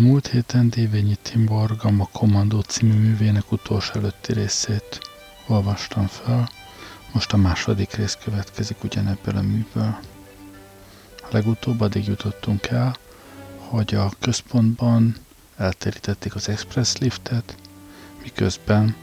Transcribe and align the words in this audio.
Múlt 0.00 0.26
héten 0.26 0.70
Dévényi 0.70 1.16
Timbor 1.22 1.76
Gamma 1.76 2.08
Kommandó 2.12 2.60
című 2.60 2.92
művének 2.92 3.52
utolsó 3.52 3.92
előtti 3.94 4.32
részét 4.32 4.98
olvastam 5.46 6.06
fel, 6.06 6.48
most 7.12 7.32
a 7.32 7.36
második 7.36 7.94
rész 7.94 8.18
következik 8.24 8.84
ugyanebből 8.84 9.36
a 9.36 9.42
műből. 9.42 9.98
A 11.22 11.26
legutóbb 11.30 11.80
addig 11.80 12.06
jutottunk 12.06 12.66
el, 12.66 12.96
hogy 13.56 13.94
a 13.94 14.10
központban 14.20 15.16
eltérítették 15.56 16.34
az 16.34 16.48
express 16.48 16.96
liftet, 16.96 17.56
miközben 18.22 18.96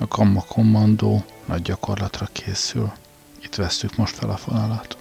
a 0.00 0.04
Gamma 0.08 0.42
Kommandó 0.42 1.24
nagy 1.44 1.62
gyakorlatra 1.62 2.28
készül. 2.32 2.92
Itt 3.42 3.54
vesztük 3.54 3.96
most 3.96 4.14
fel 4.14 4.30
a 4.30 4.36
fonalat. 4.36 4.96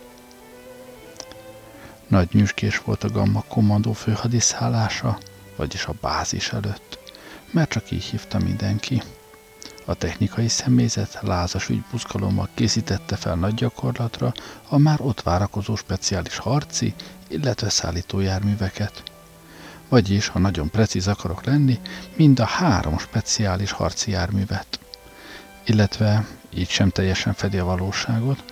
Nagy 2.07 2.29
nyüskés 2.31 2.77
volt 2.77 3.03
a 3.03 3.09
Gamma 3.09 3.43
Kommandó 3.47 3.93
főhadiszállása, 3.93 5.17
vagyis 5.57 5.85
a 5.85 5.93
bázis 6.01 6.49
előtt, 6.49 6.99
mert 7.51 7.69
csak 7.69 7.91
így 7.91 8.03
hívta 8.03 8.39
mindenki. 8.39 9.03
A 9.85 9.93
technikai 9.93 10.47
személyzet 10.47 11.19
lázas 11.21 11.69
ügybuzgalommal 11.69 12.49
készítette 12.53 13.15
fel 13.15 13.35
nagy 13.35 13.53
gyakorlatra 13.53 14.33
a 14.67 14.77
már 14.77 15.01
ott 15.01 15.21
várakozó 15.21 15.75
speciális 15.75 16.37
harci, 16.37 16.93
illetve 17.27 17.69
szállítójárműveket. 17.69 19.03
Vagyis, 19.89 20.27
ha 20.27 20.39
nagyon 20.39 20.69
precíz 20.69 21.07
akarok 21.07 21.43
lenni, 21.43 21.79
mind 22.15 22.39
a 22.39 22.45
három 22.45 22.97
speciális 22.97 23.71
harci 23.71 24.11
járművet. 24.11 24.79
Illetve 25.65 26.27
így 26.49 26.69
sem 26.69 26.89
teljesen 26.89 27.33
fedi 27.33 27.57
a 27.57 27.65
valóságot. 27.65 28.43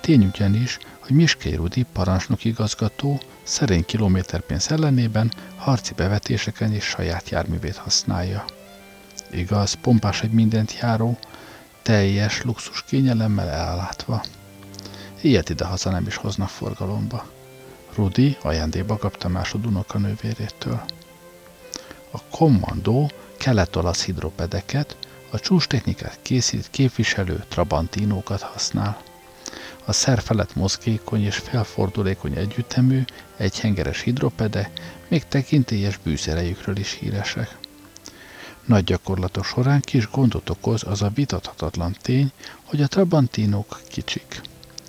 Tény 0.00 0.24
ugyanis, 0.34 0.78
hogy 0.98 1.16
Miskei 1.16 1.54
Rudi 1.54 1.86
parancsnok 1.92 2.44
igazgató 2.44 3.20
szerény 3.44 3.84
kilométerpénz 3.84 4.70
ellenében 4.70 5.32
harci 5.56 5.94
bevetéseken 5.94 6.72
és 6.72 6.84
saját 6.84 7.28
járművét 7.28 7.76
használja. 7.76 8.44
Igaz, 9.30 9.74
pompás 9.74 10.22
egy 10.22 10.30
mindent 10.30 10.78
járó, 10.80 11.18
teljes 11.82 12.42
luxus 12.42 12.84
kényelemmel 12.84 13.48
ellátva. 13.48 14.22
Ilyet 15.20 15.48
ide-haza 15.48 15.90
nem 15.90 16.06
is 16.06 16.16
hoznak 16.16 16.48
forgalomba. 16.48 17.26
Rudi 17.94 18.36
ajándékba 18.42 18.96
kapta 18.96 19.28
másod 19.28 19.66
unoka 19.66 19.98
nővérétől. 19.98 20.82
A 22.10 22.22
kommandó 22.30 23.10
kelet-olasz 23.38 24.04
hidropedeket, 24.04 24.96
a 25.30 25.38
csústechnikát 25.38 26.18
készít 26.22 26.70
képviselő 26.70 27.44
trabantinókat 27.48 28.40
használ. 28.40 29.02
A 29.84 29.92
szer 29.92 30.20
felett 30.20 30.54
mozgékony 30.54 31.24
és 31.24 31.36
felfordulékony 31.36 32.36
együttemű, 32.36 33.02
egyhengeres 33.36 34.00
hidropede 34.00 34.70
még 35.08 35.24
tekintélyes 35.28 35.96
bűszerejükről 35.96 36.76
is 36.76 36.92
híresek. 36.92 37.56
Nagy 38.64 38.84
gyakorlatok 38.84 39.44
során 39.44 39.80
kis 39.80 40.10
gondot 40.10 40.50
okoz 40.50 40.82
az 40.82 41.02
a 41.02 41.10
vitathatatlan 41.14 41.96
tény, 42.02 42.32
hogy 42.64 42.82
a 42.82 42.86
trabantinok 42.86 43.80
kicsik. 43.88 44.40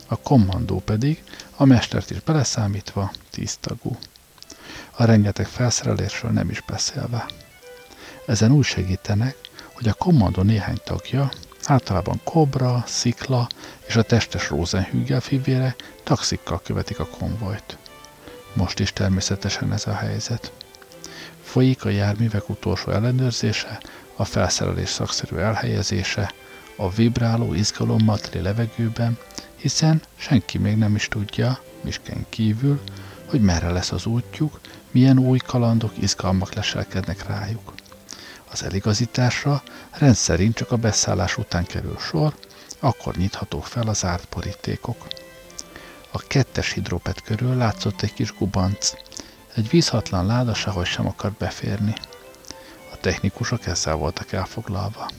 A 0.07 0.17
kommandó 0.17 0.79
pedig, 0.79 1.23
a 1.55 1.65
mestert 1.65 2.11
is 2.11 2.19
beleszámítva, 2.19 3.11
tíztagú. 3.29 3.97
A 4.91 5.05
rengeteg 5.05 5.47
felszerelésről 5.47 6.31
nem 6.31 6.49
is 6.49 6.61
beszélve. 6.61 7.25
Ezen 8.25 8.51
úgy 8.51 8.65
segítenek, 8.65 9.35
hogy 9.73 9.87
a 9.87 9.93
kommandó 9.93 10.41
néhány 10.41 10.79
tagja, 10.83 11.31
általában 11.65 12.21
kobra, 12.23 12.83
szikla 12.87 13.47
és 13.87 13.95
a 13.95 14.01
testes 14.03 14.49
Rosenhügel 14.49 15.19
fivére 15.21 15.75
taxikkal 16.03 16.61
követik 16.61 16.99
a 16.99 17.07
konvojt. 17.07 17.77
Most 18.53 18.79
is 18.79 18.93
természetesen 18.93 19.73
ez 19.73 19.87
a 19.87 19.93
helyzet. 19.93 20.51
Folyik 21.43 21.85
a 21.85 21.89
járművek 21.89 22.49
utolsó 22.49 22.91
ellenőrzése, 22.91 23.81
a 24.15 24.25
felszerelés 24.25 24.89
szakszerű 24.89 25.35
elhelyezése, 25.35 26.33
a 26.75 26.89
vibráló 26.89 27.53
izgalommal 27.53 28.19
teli 28.19 28.43
levegőben, 28.43 29.17
hiszen 29.55 30.01
senki 30.15 30.57
még 30.57 30.77
nem 30.77 30.95
is 30.95 31.07
tudja, 31.07 31.59
Misken 31.81 32.25
kívül, 32.29 32.81
hogy 33.25 33.41
merre 33.41 33.71
lesz 33.71 33.91
az 33.91 34.05
útjuk, 34.05 34.59
milyen 34.91 35.19
új 35.19 35.37
kalandok, 35.37 35.91
izgalmak 35.97 36.53
leselkednek 36.53 37.27
rájuk. 37.27 37.74
Az 38.51 38.63
eligazításra 38.63 39.63
rendszerint 39.91 40.55
csak 40.55 40.71
a 40.71 40.75
beszállás 40.75 41.37
után 41.37 41.65
kerül 41.65 41.97
sor, 41.99 42.35
akkor 42.79 43.15
nyithatók 43.15 43.65
fel 43.65 43.87
az 43.87 43.97
zárt 43.97 44.27
borítékok. 44.29 45.07
A 46.11 46.17
kettes 46.17 46.71
hidropet 46.71 47.21
körül 47.21 47.55
látszott 47.55 48.01
egy 48.01 48.13
kis 48.13 48.33
gubanc, 48.33 48.93
egy 49.55 49.69
vízhatlan 49.69 50.25
láda 50.25 50.53
sehogy 50.53 50.85
sem 50.85 51.07
akart 51.07 51.37
beférni. 51.37 51.93
A 52.91 52.97
technikusok 52.97 53.65
ezzel 53.65 53.95
voltak 53.95 54.31
elfoglalva. 54.31 55.09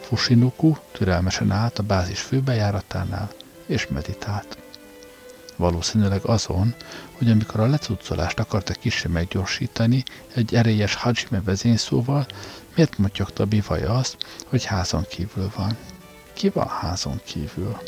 Fushinuku 0.00 0.76
türelmesen 0.92 1.50
állt 1.50 1.78
a 1.78 1.82
bázis 1.82 2.20
főbejáratánál, 2.20 3.30
és 3.66 3.86
meditált. 3.86 4.58
Valószínűleg 5.56 6.24
azon, 6.24 6.74
hogy 7.24 7.32
amikor 7.32 7.60
a 7.60 7.66
lecucolást 7.66 8.38
akarta 8.38 8.72
kisebb 8.72 9.10
meggyorsítani, 9.10 10.02
egy 10.34 10.54
erélyes 10.54 10.94
Hajime 10.94 11.42
vezényszóval, 11.44 12.26
miért 12.74 12.98
motyogta 12.98 13.46
a 13.68 13.74
azt, 13.74 14.16
hogy 14.46 14.64
házon 14.64 15.04
kívül 15.08 15.50
van. 15.56 15.76
Ki 16.32 16.48
van 16.48 16.68
házon 16.68 17.20
kívül? 17.24 17.78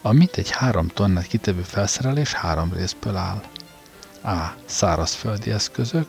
A 0.00 0.12
mintegy 0.12 0.50
három 0.50 0.88
tonnát 0.88 1.26
kitevő 1.26 1.62
felszerelés 1.62 2.32
három 2.32 2.72
részből 2.72 3.16
áll. 3.16 3.42
A. 4.22 4.54
Szárazföldi 4.64 5.50
eszközök, 5.50 6.08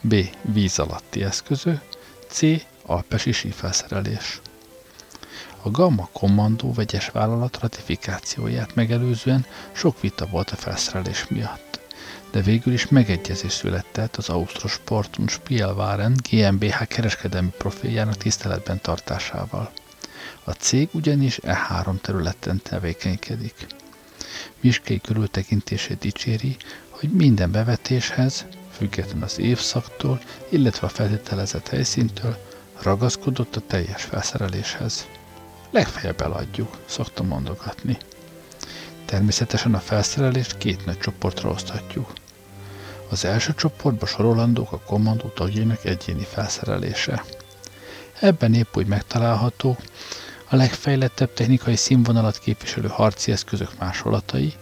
B. 0.00 0.14
Víz 0.42 0.78
alatti 0.78 1.22
eszközök, 1.22 1.80
C. 2.28 2.40
Alpesi 2.86 3.32
sífelszerelés. 3.32 4.40
A 5.68 5.70
Gamma 5.70 6.08
Kommandó 6.12 6.72
vegyes 6.72 7.08
vállalat 7.08 7.58
ratifikációját 7.60 8.74
megelőzően 8.74 9.46
sok 9.72 10.00
vita 10.00 10.26
volt 10.26 10.50
a 10.50 10.56
felszerelés 10.56 11.26
miatt, 11.28 11.80
de 12.30 12.40
végül 12.40 12.72
is 12.72 12.88
megegyezés 12.88 13.52
született 13.52 14.16
az 14.16 14.28
Ausztros 14.28 14.72
Sport 14.72 15.18
und 15.18 15.30
Spielwaren 15.30 16.16
GmbH 16.30 16.86
kereskedelmi 16.86 17.50
profiljának 17.58 18.16
tiszteletben 18.16 18.80
tartásával. 18.80 19.70
A 20.44 20.50
cég 20.50 20.88
ugyanis 20.92 21.38
e 21.42 21.54
három 21.54 22.00
területen 22.00 22.60
tevékenykedik. 22.62 23.66
Miskei 24.60 25.00
körültekintését 25.00 25.98
dicséri, 25.98 26.56
hogy 26.88 27.10
minden 27.10 27.50
bevetéshez, 27.50 28.46
független 28.72 29.22
az 29.22 29.38
évszaktól, 29.38 30.20
illetve 30.48 30.86
a 30.86 30.90
feltételezett 30.90 31.68
helyszíntől, 31.68 32.36
ragaszkodott 32.82 33.56
a 33.56 33.62
teljes 33.66 34.02
felszereléshez. 34.02 35.06
Legfeljebb 35.70 36.20
eladjuk, 36.20 36.76
szoktam 36.86 37.26
mondogatni. 37.26 37.96
Természetesen 39.04 39.74
a 39.74 39.78
felszerelést 39.78 40.58
két 40.58 40.84
nagy 40.84 40.98
csoportra 40.98 41.50
oszthatjuk. 41.50 42.12
Az 43.10 43.24
első 43.24 43.54
csoportba 43.54 44.06
sorolandók 44.06 44.72
a 44.72 44.78
kommandó 44.78 45.28
tagjainak 45.28 45.84
egyéni 45.84 46.24
felszerelése. 46.24 47.24
Ebben 48.20 48.54
épp 48.54 48.76
úgy 48.76 48.86
megtalálható 48.86 49.76
a 50.48 50.56
legfejlettebb 50.56 51.32
technikai 51.32 51.76
színvonalat 51.76 52.38
képviselő 52.38 52.88
harci 52.88 53.32
eszközök 53.32 53.78
másolatai, 53.78 54.54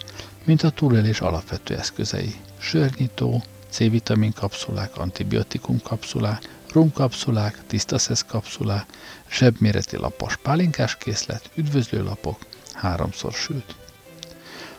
mint 0.44 0.62
a 0.62 0.70
túlélés 0.70 1.20
alapvető 1.20 1.76
eszközei. 1.76 2.34
Sörnyitó, 2.58 3.42
C-vitamin 3.70 4.32
kapszulák, 4.32 4.96
antibiotikum 4.96 5.80
kapszulák, 5.82 6.55
rumkapszulák, 6.76 7.66
tisztaszesz 7.66 8.24
kapszulák, 8.24 8.86
zsebméreti 9.30 9.96
lapos 9.96 10.36
pálinkás 10.36 10.96
készlet, 10.96 11.50
üdvözlőlapok, 11.54 12.38
háromszor 12.72 13.32
sült. 13.32 13.74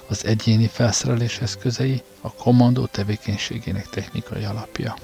Az 0.07 0.25
egyéni 0.25 0.67
felszerelés 0.67 1.37
eszközei 1.37 2.03
a 2.21 2.33
kommandó 2.33 2.85
tevékenységének 2.85 3.89
technikai 3.89 4.43
alapja. 4.43 4.95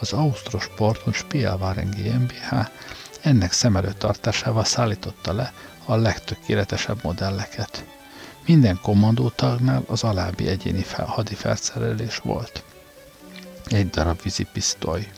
Az 0.00 0.12
Ausztros 0.12 0.62
Sporton 0.62 1.12
Spielwaren 1.12 1.90
GmbH 1.90 2.68
ennek 3.20 3.52
szem 3.52 3.76
előtt 3.76 3.98
tartásával 3.98 4.64
szállította 4.64 5.32
le 5.32 5.52
a 5.84 5.94
legtökéletesebb 5.94 6.98
modelleket. 7.02 7.84
Minden 8.46 8.78
kommandótagnál 8.82 9.82
az 9.86 10.04
alábbi 10.04 10.48
egyéni 10.48 10.82
fel, 10.82 11.06
hadi 11.06 11.34
felszerelés 11.34 12.16
volt. 12.16 12.64
Egy 13.64 13.90
darab 13.90 14.22
vízipisztoly, 14.22 15.08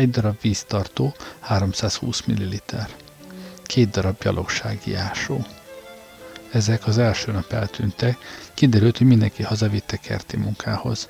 egy 0.00 0.10
darab 0.10 0.40
víztartó 0.40 1.14
320 1.40 2.22
ml, 2.26 2.56
két 3.62 3.90
darab 3.90 4.22
gyalogsági 4.22 4.94
ásó. 4.94 5.46
Ezek 6.52 6.86
az 6.86 6.98
első 6.98 7.32
nap 7.32 7.52
eltűntek, 7.52 8.18
kiderült, 8.54 8.98
hogy 8.98 9.06
mindenki 9.06 9.42
hazavitte 9.42 9.96
kerti 9.96 10.36
munkához, 10.36 11.08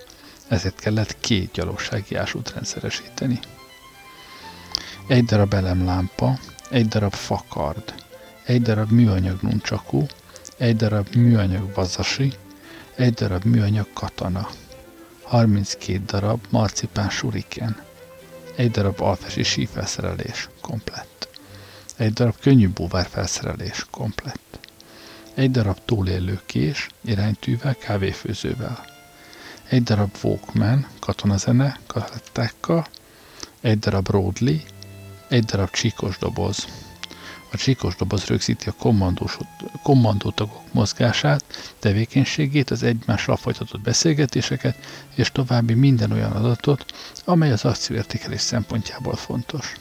ezért 0.49 0.81
kellett 0.81 1.21
két 1.21 1.53
gyalogsági 1.53 2.15
ásót 2.15 2.53
rendszeresíteni. 2.53 3.39
Egy 5.09 5.25
darab 5.25 5.55
elemlámpa, 5.55 6.39
egy 6.71 6.89
darab 6.89 7.15
fakard, 7.15 7.95
egy 8.45 8.63
darab 8.63 8.91
műanyag 8.91 9.41
nuncsakú, 9.41 10.07
egy 10.57 10.77
darab 10.77 11.15
műanyag 11.15 11.75
vazasi, 11.75 12.33
egy 12.95 13.15
darab 13.15 13.45
műanyag 13.45 13.87
katana, 13.93 14.49
32 15.23 16.03
darab 16.07 16.41
marcipán 16.49 17.11
suriken, 17.11 17.89
egy 18.61 18.71
darab 18.71 19.01
alfesi 19.01 19.43
sífelszerelés, 19.43 20.49
komplett, 20.61 21.29
egy 21.97 22.12
darab 22.12 22.35
könnyű 22.41 22.69
búvár 22.69 23.07
felszerelés, 23.07 23.87
komplett, 23.91 24.59
egy 25.35 25.51
darab 25.51 25.79
túlélő 25.85 26.41
kés, 26.47 26.89
iránytűvel, 27.05 27.77
kávéfőzővel, 27.77 28.85
egy 29.69 29.83
darab 29.83 30.17
Walkman, 30.23 30.87
katonazene, 30.99 31.79
kazettákkal, 31.87 32.87
egy 33.61 33.79
darab 33.79 34.09
Rodley, 34.09 34.57
egy 35.29 35.45
darab 35.45 35.71
csíkos 35.71 36.19
doboz. 36.19 36.67
A 37.52 37.56
csíkos 37.56 37.97
doboz 37.97 38.26
rögzíti 38.26 38.69
a 38.69 38.99
kommandótagok 39.82 40.73
mozgását, 40.73 41.44
tevékenységét, 41.79 42.70
az 42.70 42.82
egymással 42.82 43.37
folytatott 43.37 43.81
beszélgetéseket 43.81 44.76
és 45.14 45.32
további 45.32 45.75
minden 45.75 46.12
olyan 46.12 46.32
adatot, 46.32 46.85
amely 47.25 47.52
az 47.52 47.64
akcióértékelés 47.64 48.41
szempontjából 48.41 49.17
fontos. 49.17 49.75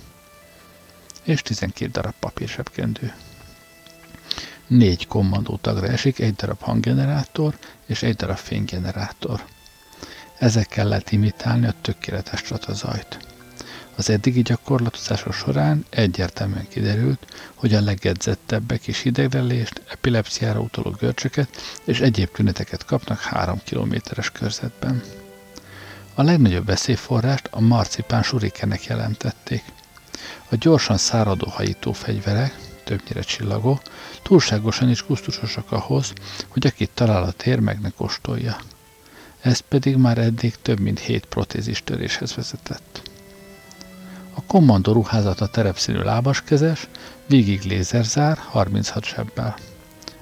És 1.24 1.42
12 1.42 1.92
darab 1.92 2.14
papírsebkendő. 2.20 3.14
Négy 4.68 5.08
kommandótagra 5.08 5.88
esik 5.88 6.20
egy 6.20 6.34
darab 6.34 6.62
hanggenerátor 6.62 7.58
és 7.86 8.04
egy 8.04 8.16
darab 8.16 8.38
fénygenerátor. 8.38 9.46
Ezekkel 10.38 10.88
lehet 10.88 11.12
imitálni 11.12 11.68
a 11.68 11.74
tökéletes 11.82 12.42
csatazajt. 12.42 13.20
Az 14.00 14.10
eddigi 14.10 14.42
gyakorlatozások 14.42 15.34
során 15.34 15.86
egyértelműen 15.90 16.68
kiderült, 16.68 17.26
hogy 17.56 17.74
a 17.74 17.82
legedzettebbek 17.82 18.88
is 18.88 19.00
hidegrelést, 19.00 19.82
epilepsziára 19.92 20.60
utaló 20.60 20.96
görcsöket 21.00 21.50
és 21.84 22.00
egyéb 22.00 22.30
tüneteket 22.32 22.86
kapnak 22.86 23.20
3 23.20 23.62
kilométeres 23.64 24.32
körzetben. 24.32 25.04
A 26.14 26.24
legnagyobb 26.24 26.66
veszélyforrást 26.66 27.48
a 27.52 27.60
marcipán 27.60 28.24
surikenek 28.24 28.86
jelentették. 28.86 29.64
A 30.50 30.56
gyorsan 30.56 30.98
száradó 30.98 31.48
hajító 31.50 31.92
fegyverek, 31.92 32.56
többnyire 32.84 33.22
csillagó, 33.22 33.80
túlságosan 34.22 34.90
is 34.90 35.04
kusztusosak 35.04 35.72
ahhoz, 35.72 36.14
hogy 36.48 36.68
akit 36.68 36.92
talál 36.94 37.24
a 37.24 37.32
tér, 37.32 37.60
meg 37.60 37.80
ne 37.80 37.90
kóstolja. 37.90 38.58
Ez 39.42 39.60
pedig 39.60 39.96
már 39.96 40.18
eddig 40.18 40.56
több 40.62 40.80
mint 40.80 41.00
hét 41.00 41.26
protézis 41.26 41.84
töréshez 41.84 42.36
vezetett. 42.36 43.10
A 44.40 44.44
kommandó 44.48 44.92
ruházata 44.92 45.48
terepszínű 45.48 46.00
lábaskezes, 46.00 46.88
végig 47.28 47.62
lézerzár, 47.62 48.38
36 48.38 49.04
sebbel. 49.04 49.56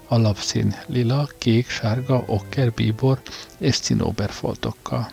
Alapszín 0.08 0.76
lila, 0.86 1.30
kék, 1.38 1.70
sárga, 1.70 2.24
okker, 2.26 2.72
bíbor 2.72 3.22
és 3.58 3.80
cinóberfoltokkal. 3.80 5.12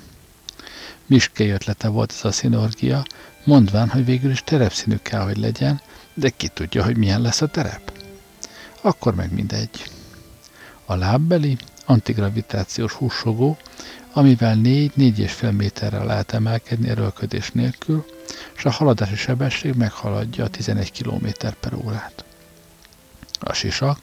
Miskei 1.06 1.49
ötlete 1.51 1.89
volt 1.89 2.12
ez 2.12 2.25
a 2.25 2.33
szinorgia, 2.33 3.03
mondván, 3.45 3.89
hogy 3.89 4.05
végül 4.05 4.31
is 4.31 4.43
terepszínű 4.45 4.97
kell, 4.97 5.25
hogy 5.25 5.37
legyen, 5.37 5.81
de 6.15 6.29
ki 6.29 6.49
tudja, 6.49 6.85
hogy 6.85 6.97
milyen 6.97 7.21
lesz 7.21 7.41
a 7.41 7.47
terep? 7.47 7.93
Akkor 8.81 9.15
meg 9.15 9.33
mindegy. 9.33 9.91
A 10.85 10.95
lábbeli, 10.95 11.56
antigravitációs 11.85 12.93
húsogó, 12.93 13.56
amivel 14.16 14.56
4-4,5 14.62 15.56
méterre 15.56 16.02
lehet 16.05 16.32
emelkedni 16.32 16.88
erőlködés 16.88 17.50
nélkül, 17.50 18.05
és 18.56 18.64
a 18.64 18.70
haladási 18.70 19.16
sebesség 19.16 19.75
meghaladja 19.75 20.44
a 20.44 20.49
11 20.49 20.93
km 20.93 21.26
per 21.61 21.75
órát. 21.75 22.25
A 23.40 23.52
sisak 23.52 23.99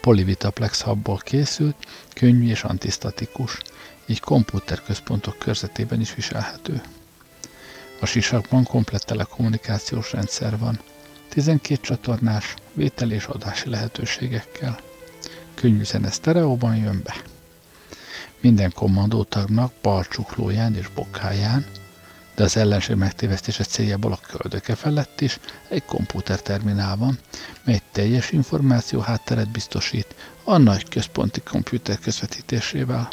polivitaplex 0.00 0.80
habból 0.80 1.18
készült, 1.18 1.76
könnyű 2.14 2.48
és 2.48 2.64
antisztatikus, 2.64 3.58
így 4.06 4.20
komputerközpontok 4.20 5.38
körzetében 5.38 6.00
is 6.00 6.14
viselhető. 6.14 6.82
A 8.00 8.06
sisakban 8.06 8.64
komplett 8.64 9.02
telekommunikációs 9.02 10.12
rendszer 10.12 10.58
van, 10.58 10.80
12 11.28 11.80
csatornás 11.80 12.54
vétel 12.72 13.10
és 13.10 13.24
adási 13.24 13.70
lehetőségekkel. 13.70 14.78
Könnyű 15.54 15.84
zene 15.84 16.10
sztereóban 16.10 16.76
jön 16.76 17.00
be. 17.04 17.14
Minden 18.44 18.72
kommandótagnak 18.72 19.72
balcsuklóján 19.82 20.74
és 20.74 20.88
bokáján 20.94 21.66
de 22.34 22.42
az 22.42 22.56
ellenség 22.56 22.96
megtévesztése 22.96 23.64
céljából 23.64 24.12
a 24.12 24.20
köldöke 24.26 24.74
felett 24.74 25.20
is 25.20 25.38
egy 25.68 25.84
komputerterminál 25.84 26.96
van, 26.96 27.18
mely 27.64 27.80
teljes 27.92 28.30
információ 28.30 29.00
hátteret 29.00 29.50
biztosít 29.50 30.14
a 30.44 30.56
nagy 30.56 30.88
központi 30.88 31.40
komputer 31.40 31.98
közvetítésével. 31.98 33.08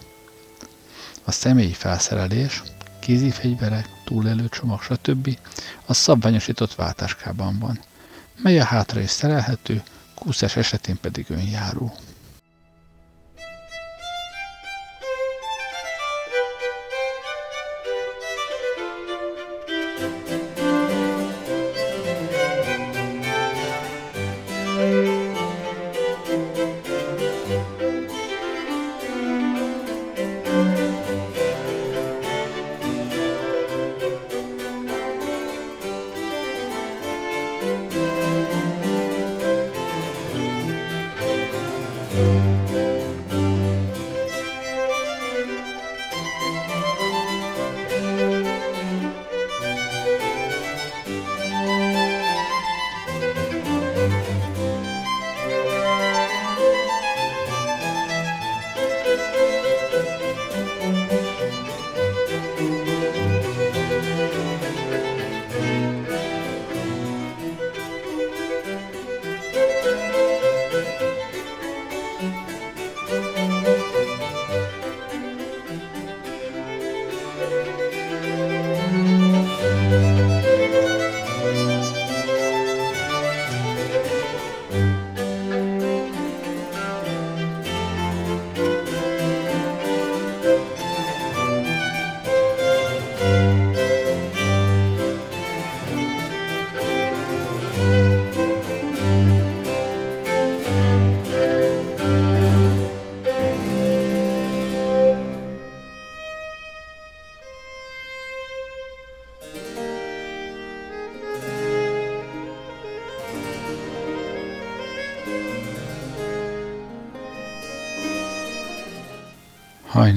A 1.23 1.31
személyi 1.31 1.73
felszerelés, 1.73 2.63
kézifegyverek, 3.00 3.89
túlélőcsomag, 4.03 4.81
stb. 4.81 5.38
a 5.85 5.93
szabványosított 5.93 6.75
váltáskában 6.75 7.59
van, 7.59 7.79
mely 8.41 8.59
a 8.59 8.63
hátra 8.63 9.00
is 9.00 9.09
szerelhető, 9.09 9.83
kúszás 10.15 10.55
esetén 10.55 10.97
pedig 11.01 11.25
önjáró. 11.29 11.93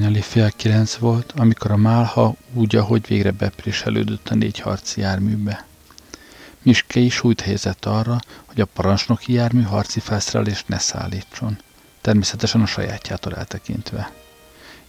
Hajnali 0.05 0.25
fél 0.25 0.51
kilenc 0.51 0.95
volt, 0.95 1.31
amikor 1.35 1.71
a 1.71 1.75
málha 1.75 2.35
úgy, 2.53 2.75
ahogy 2.75 3.07
végre 3.07 3.31
bepréselődött 3.31 4.29
a 4.29 4.35
négy 4.35 4.59
harci 4.59 5.01
járműbe. 5.01 5.65
Miskei 6.61 7.09
súlyt 7.09 7.41
helyezett 7.41 7.85
arra, 7.85 8.19
hogy 8.45 8.61
a 8.61 8.65
parancsnoki 8.65 9.33
jármű 9.33 9.61
harci 9.61 9.99
felszerelést 9.99 10.67
ne 10.67 10.77
szállítson, 10.77 11.57
természetesen 12.01 12.61
a 12.61 12.65
sajátjától 12.65 13.35
eltekintve. 13.35 14.11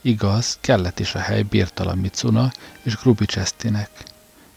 Igaz, 0.00 0.58
kellett 0.60 1.00
is 1.00 1.14
a 1.14 1.18
hely 1.18 1.42
bírtalan 1.42 1.98
Mitsuna 1.98 2.52
és 2.82 2.96
Grubics 2.96 3.38
Esztinek. 3.38 3.90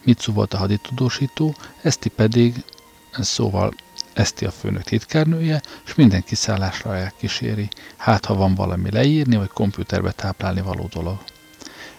Mitsu 0.04 0.34
volt 0.34 0.54
a 0.54 0.58
haditudósító, 0.58 1.56
Eszti 1.82 2.10
pedig, 2.10 2.64
szóval 3.12 3.74
Eszti 4.20 4.46
a 4.46 4.52
főnök 4.52 4.84
titkárnője, 4.84 5.62
és 5.86 5.96
minden 5.96 6.24
kiszállásra 6.24 6.96
elkíséri, 6.96 7.70
hát 7.98 8.26
ha 8.26 8.34
van 8.34 8.56
valami 8.56 8.92
leírni, 8.92 9.36
vagy 9.36 9.50
komputerbe 9.50 10.12
táplálni 10.12 10.62
való 10.62 10.90
dolog. 10.94 11.24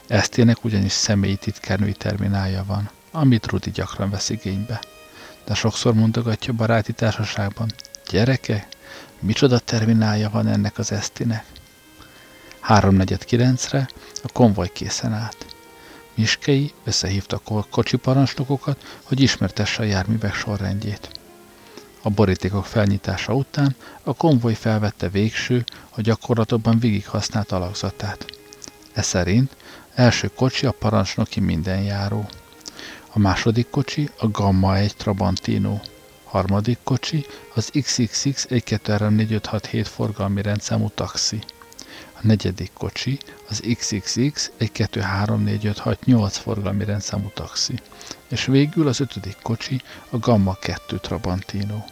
Esztének 0.07 0.65
ugyanis 0.65 0.93
személyi 0.93 1.37
titkárnői 1.37 1.93
terminálja 1.93 2.65
van, 2.67 2.91
amit 3.11 3.47
Rudi 3.47 3.71
gyakran 3.71 4.11
vesz 4.11 4.29
igénybe. 4.29 4.81
De 5.45 5.55
sokszor 5.55 5.95
mondogatja 5.95 6.53
baráti 6.53 6.93
társaságban, 6.93 7.73
gyereke, 8.11 8.69
micsoda 9.19 9.59
terminálja 9.59 10.31
van 10.31 10.47
ennek 10.47 10.79
az 10.79 10.93
Esztinek. 10.93 11.45
Háromnegyed 12.61 13.25
kilencre 13.25 13.89
a 14.23 14.33
konvoj 14.33 14.69
készen 14.73 15.13
állt. 15.13 15.47
Miskei 16.15 16.73
összehívta 16.85 17.41
a 17.45 17.67
kocsi 17.71 17.97
parancsnokokat, 17.97 19.01
hogy 19.03 19.21
ismertesse 19.21 19.83
a 19.83 19.87
járművek 19.87 20.35
sorrendjét. 20.35 21.20
A 22.03 22.11
borítékok 22.11 22.65
felnyitása 22.65 23.35
után 23.35 23.77
a 24.03 24.15
konvoj 24.15 24.55
felvette 24.55 25.09
végső, 25.09 25.65
a 25.91 26.01
gyakorlatokban 26.01 26.79
végig 26.79 27.07
használt 27.07 27.53
alakzatát. 27.53 28.25
E 28.93 29.03
szerint 29.03 29.57
első 29.95 30.29
kocsi 30.29 30.67
a 30.67 30.73
parancsnoki 30.73 31.41
mindenjáró. 31.41 32.29
A 33.13 33.19
második 33.19 33.71
kocsi 33.71 34.11
a 34.19 34.29
Gamma 34.29 34.77
1 34.77 34.97
Trabantino. 34.97 35.79
Harmadik 36.25 36.79
kocsi 36.85 37.27
az 37.55 37.71
XXX 37.83 38.47
123457 38.49 39.89
forgalmi 39.89 40.43
rendszámú 40.43 40.91
taxi. 40.95 41.39
A 42.23 42.27
negyedik 42.27 42.71
kocsi 42.73 43.19
az 43.49 43.63
XXX 43.79 44.51
123458 44.59 46.37
forgalmi 46.37 46.85
rendszámú 46.85 47.31
taxi. 47.35 47.75
És 48.29 48.45
végül 48.45 48.89
az 48.89 49.01
ötödik 49.01 49.37
kocsi 49.43 49.83
a 50.11 50.19
Gamma 50.19 50.55
2 50.55 50.97
Trabantino. 50.97 51.85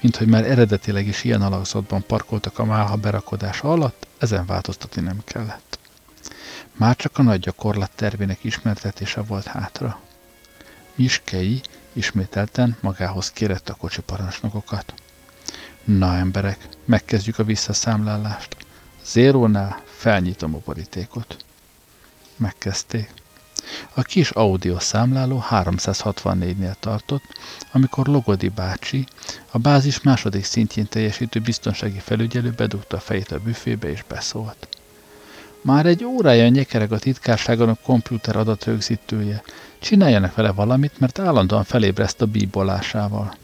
Mint 0.00 0.16
hogy 0.16 0.26
már 0.26 0.44
eredetileg 0.44 1.06
is 1.06 1.24
ilyen 1.24 1.42
alakzatban 1.42 2.04
parkoltak 2.06 2.58
a 2.58 2.64
málha 2.64 2.96
berakodása 2.96 3.70
alatt, 3.70 4.06
ezen 4.18 4.46
változtatni 4.46 5.02
nem 5.02 5.20
kellett. 5.24 5.78
Már 6.76 6.96
csak 6.96 7.18
a 7.18 7.22
nagy 7.22 7.40
gyakorlat 7.40 7.90
tervének 7.94 8.44
ismertetése 8.44 9.20
volt 9.20 9.46
hátra. 9.46 10.00
Miskei 10.94 11.60
ismételten 11.92 12.76
magához 12.80 13.30
kérett 13.30 13.68
a 13.68 13.74
kocsi 13.74 14.00
parancsnokokat. 14.00 14.94
Na 15.84 16.16
emberek, 16.16 16.68
megkezdjük 16.84 17.38
a 17.38 17.44
visszaszámlálást. 17.44 18.56
Zérónál 19.04 19.82
felnyitom 19.84 20.54
a 20.54 20.60
borítékot. 20.64 21.36
Megkezdték. 22.36 23.10
A 23.94 24.02
kis 24.02 24.30
audio 24.30 24.78
számláló 24.78 25.44
364-nél 25.50 26.74
tartott, 26.80 27.22
amikor 27.72 28.06
Logodi 28.06 28.48
bácsi, 28.48 29.06
a 29.50 29.58
bázis 29.58 30.00
második 30.00 30.44
szintjén 30.44 30.88
teljesítő 30.88 31.40
biztonsági 31.40 31.98
felügyelő 31.98 32.50
bedugta 32.50 32.96
a 32.96 33.00
fejét 33.00 33.32
a 33.32 33.38
büfébe 33.38 33.90
és 33.90 34.04
beszólt. 34.08 34.68
Már 35.60 35.86
egy 35.86 36.04
órája 36.04 36.48
nyekereg 36.48 36.92
a 36.92 36.98
titkárságon 36.98 37.68
a 37.68 37.76
komputer 37.84 38.36
adatrögzítője. 38.36 39.42
Csináljanak 39.78 40.34
vele 40.34 40.52
valamit, 40.52 40.98
mert 40.98 41.18
állandóan 41.18 41.64
felébreszt 41.64 42.22
a 42.22 42.26
bíbolásával. 42.26 43.36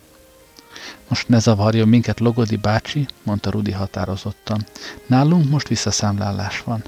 Most 1.09 1.29
ne 1.29 1.39
zavarjon 1.39 1.89
minket 1.89 2.21
Logodi 2.21 2.57
bácsi, 2.57 3.07
mondta 3.23 3.51
Rudi 3.51 3.73
határozottan. 3.73 4.67
Nálunk 5.07 5.49
most 5.51 5.69
visszaszámlálás 5.69 6.63
van. 6.63 6.85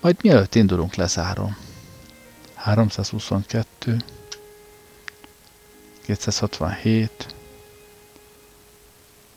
Majd 0.00 0.16
mielőtt 0.22 0.54
indulunk, 0.54 0.94
lezárom. 0.94 1.56
322, 2.54 3.96
267, 6.02 7.34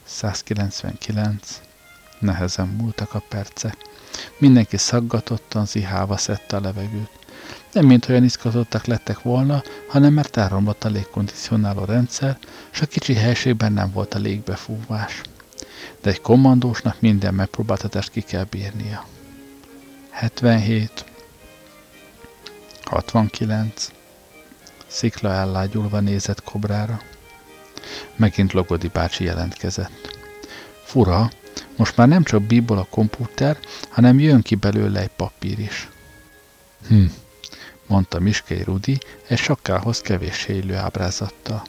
199, 0.04 1.62
nehezen 2.20 2.68
múltak 2.68 3.14
a 3.14 3.24
percek. 3.30 3.76
Mindenki 4.38 4.78
szaggatottan, 4.78 5.66
zihálva 5.66 6.18
szedte 6.18 6.56
a 6.56 6.60
levegőt. 6.60 7.21
Nem 7.72 7.86
mint 7.86 8.10
olyan 8.10 8.24
izgatottak 8.24 8.86
lettek 8.86 9.22
volna, 9.22 9.64
hanem 9.88 10.14
mert 10.14 10.38
elromlott 10.38 10.84
a 10.84 10.90
légkondicionáló 10.90 11.84
rendszer, 11.84 12.38
és 12.72 12.82
a 12.82 12.86
kicsi 12.86 13.14
helységben 13.14 13.74
nem 13.74 13.92
volt 13.92 14.14
a 14.14 14.20
légbefúvás. 14.20 15.22
De 16.02 16.10
egy 16.10 16.22
kommandósnak 16.22 17.02
minden 17.02 17.34
megpróbáltatást 17.34 18.12
ki 18.12 18.22
kell 18.22 18.44
bírnia. 18.44 19.06
77 20.10 21.06
69 22.84 23.92
Szikla 24.88 25.30
ellágyulva 25.30 26.00
nézett 26.00 26.44
kobrára. 26.44 27.02
Megint 28.16 28.54
Logodi 28.54 28.88
bácsi 28.88 29.24
jelentkezett. 29.24 30.18
Fura, 30.84 31.30
most 31.76 31.98
már 31.98 32.08
nem 32.08 32.24
csak 32.24 32.42
bíból 32.42 32.78
a 32.78 32.88
komputer, 32.90 33.58
hanem 33.90 34.20
jön 34.20 34.42
ki 34.42 34.56
belőle 34.56 35.00
egy 35.00 35.12
papír 35.16 35.60
is. 35.60 35.90
Hm, 36.88 37.06
mondta 37.92 38.20
Miskei 38.20 38.64
Rudi 38.64 38.98
egy 39.28 39.38
sakkához 39.38 40.02
kevés 40.02 40.46
élő 40.46 40.76
ábrázattal. 40.76 41.64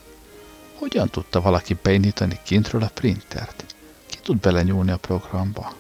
Hogyan 0.79 1.09
tudta 1.09 1.41
valaki 1.41 1.77
beindítani 1.83 2.41
kintről 2.45 2.83
a 2.83 2.91
printert? 2.95 3.65
Ki 4.07 4.19
tud 4.23 4.41
belenyúlni 4.41 4.91
a 4.91 4.97
programba? 4.97 5.75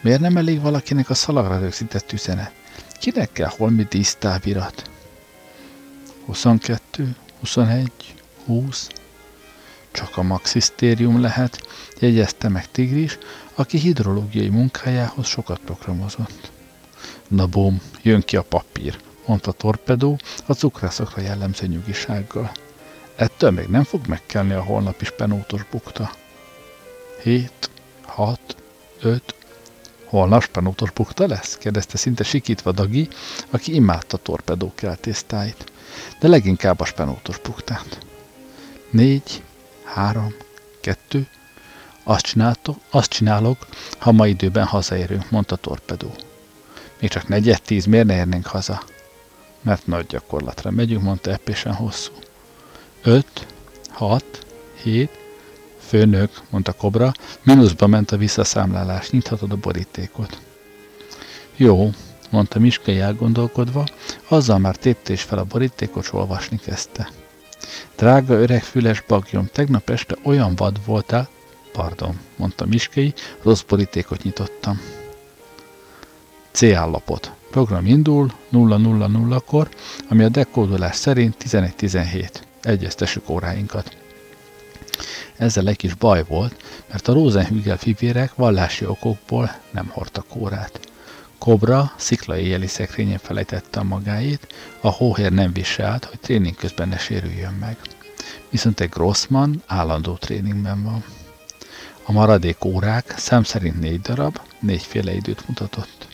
Miért 0.00 0.20
nem 0.20 0.36
elég 0.36 0.60
valakinek 0.60 1.10
a 1.10 1.14
szalagra 1.14 1.58
rögzített 1.58 2.12
üzenet? 2.12 2.52
Kinek 3.00 3.32
kell 3.32 3.50
holmi 3.56 3.82
dísztávirat? 3.82 4.90
22, 6.24 7.16
21, 7.40 8.14
20, 8.44 8.88
csak 9.90 10.16
a 10.16 10.22
maxisztérium 10.22 11.20
lehet, 11.20 11.66
jegyezte 11.98 12.48
meg 12.48 12.70
Tigris, 12.70 13.18
aki 13.54 13.78
hidrológiai 13.78 14.48
munkájához 14.48 15.26
sokat 15.26 15.58
programozott. 15.58 16.50
Na 17.28 17.46
bum, 17.46 17.80
jön 18.02 18.22
ki 18.22 18.36
a 18.36 18.42
papír, 18.42 18.98
mondta 19.28 19.52
Torpedó 19.52 20.18
a 20.46 20.52
cukrászokra 20.52 21.22
jellemző 21.22 21.66
nyugisággal. 21.66 22.52
Ettől 23.16 23.50
még 23.50 23.66
nem 23.66 23.84
fog 23.84 24.06
megkelni 24.06 24.52
a 24.52 24.62
holnap 24.62 25.00
is 25.00 25.10
penótos 25.10 25.64
bukta. 25.70 26.10
Hét, 27.22 27.70
hat, 28.02 28.56
öt, 29.00 29.34
holnap 30.04 30.46
penótos 30.46 30.90
bukta 30.90 31.26
lesz? 31.26 31.56
kérdezte 31.56 31.96
szinte 31.96 32.24
sikítva 32.24 32.72
Dagi, 32.72 33.08
aki 33.50 33.74
imádta 33.74 34.16
torpedó 34.16 34.72
keltésztáit, 34.74 35.72
de 36.20 36.28
leginkább 36.28 36.80
a 36.80 36.84
spenótos 36.84 37.38
buktát. 37.38 37.98
Négy, 38.90 39.42
három, 39.84 40.34
kettő, 40.80 41.28
azt, 42.02 42.24
csináltok, 42.24 42.78
azt 42.90 43.10
csinálok, 43.10 43.66
ha 43.98 44.12
ma 44.12 44.26
időben 44.26 44.64
hazaérünk, 44.64 45.30
mondta 45.30 45.56
torpedó. 45.56 46.14
Még 47.00 47.10
csak 47.10 47.28
negyed 47.28 47.62
tíz, 47.62 47.84
miért 47.84 48.06
ne 48.06 48.16
érnénk 48.16 48.46
haza? 48.46 48.82
Mert 49.62 49.86
nagy 49.86 50.06
gyakorlatra 50.06 50.70
megyünk, 50.70 51.02
mondta 51.02 51.30
eppésen 51.30 51.74
hosszú. 51.74 52.12
Öt, 53.02 53.46
hat, 53.88 54.46
hét, 54.82 55.18
főnök, 55.78 56.30
mondta 56.50 56.72
Kobra, 56.72 57.12
mínuszba 57.42 57.86
ment 57.86 58.10
a 58.10 58.16
visszaszámlálás, 58.16 59.10
nyithatod 59.10 59.52
a 59.52 59.56
borítékot. 59.56 60.40
Jó, 61.56 61.90
mondta 62.30 62.58
Miskai 62.58 63.00
elgondolkodva, 63.00 63.86
azzal 64.28 64.58
már 64.58 64.76
tépte 64.76 65.12
is 65.12 65.22
fel 65.22 65.38
a 65.38 65.44
borítékot, 65.44 66.04
s 66.04 66.12
olvasni 66.12 66.58
kezdte. 66.58 67.10
Drága 67.96 68.34
öreg 68.34 68.62
füles 68.62 69.00
bagyom, 69.00 69.48
tegnap 69.52 69.90
este 69.90 70.16
olyan 70.22 70.54
vad 70.56 70.84
voltál, 70.84 71.28
pardon, 71.72 72.18
mondta 72.36 72.66
Miskei, 72.66 73.14
rossz 73.42 73.62
borítékot 73.62 74.22
nyitottam. 74.22 74.80
C 76.58 76.62
állapot. 76.62 77.32
Program 77.50 77.86
indul 77.86 78.32
000-kor, 78.52 79.68
ami 80.08 80.24
a 80.24 80.28
dekódolás 80.28 80.96
szerint 80.96 81.36
11-17. 81.44 82.28
Egyeztessük 82.62 83.28
óráinkat. 83.28 83.96
Ezzel 85.36 85.68
egy 85.68 85.76
kis 85.76 85.94
baj 85.94 86.24
volt, 86.28 86.62
mert 86.90 87.08
a 87.08 87.12
Rosenhügel 87.12 87.76
fivérek 87.76 88.34
vallási 88.34 88.86
okokból 88.86 89.54
nem 89.70 89.88
hordtak 89.92 90.36
órát. 90.36 90.80
Kobra 91.38 91.92
sziklai 91.96 92.42
éjjeli 92.42 92.66
szekrényen 92.66 93.18
felejtette 93.18 93.80
a 93.80 93.84
magáét, 93.84 94.46
a 94.80 94.88
hóhér 94.88 95.32
nem 95.32 95.52
viselt, 95.52 96.04
hogy 96.04 96.20
tréning 96.20 96.56
közben 96.56 96.88
ne 96.88 96.98
sérüljön 96.98 97.54
meg. 97.60 97.76
Viszont 98.50 98.80
egy 98.80 98.88
Grossman 98.88 99.62
állandó 99.66 100.14
tréningben 100.14 100.82
van. 100.82 101.04
A 102.02 102.12
maradék 102.12 102.64
órák 102.64 103.14
szám 103.16 103.42
szerint 103.42 103.80
négy 103.80 104.00
darab, 104.00 104.40
négyféle 104.60 105.14
időt 105.14 105.48
mutatott. 105.48 106.07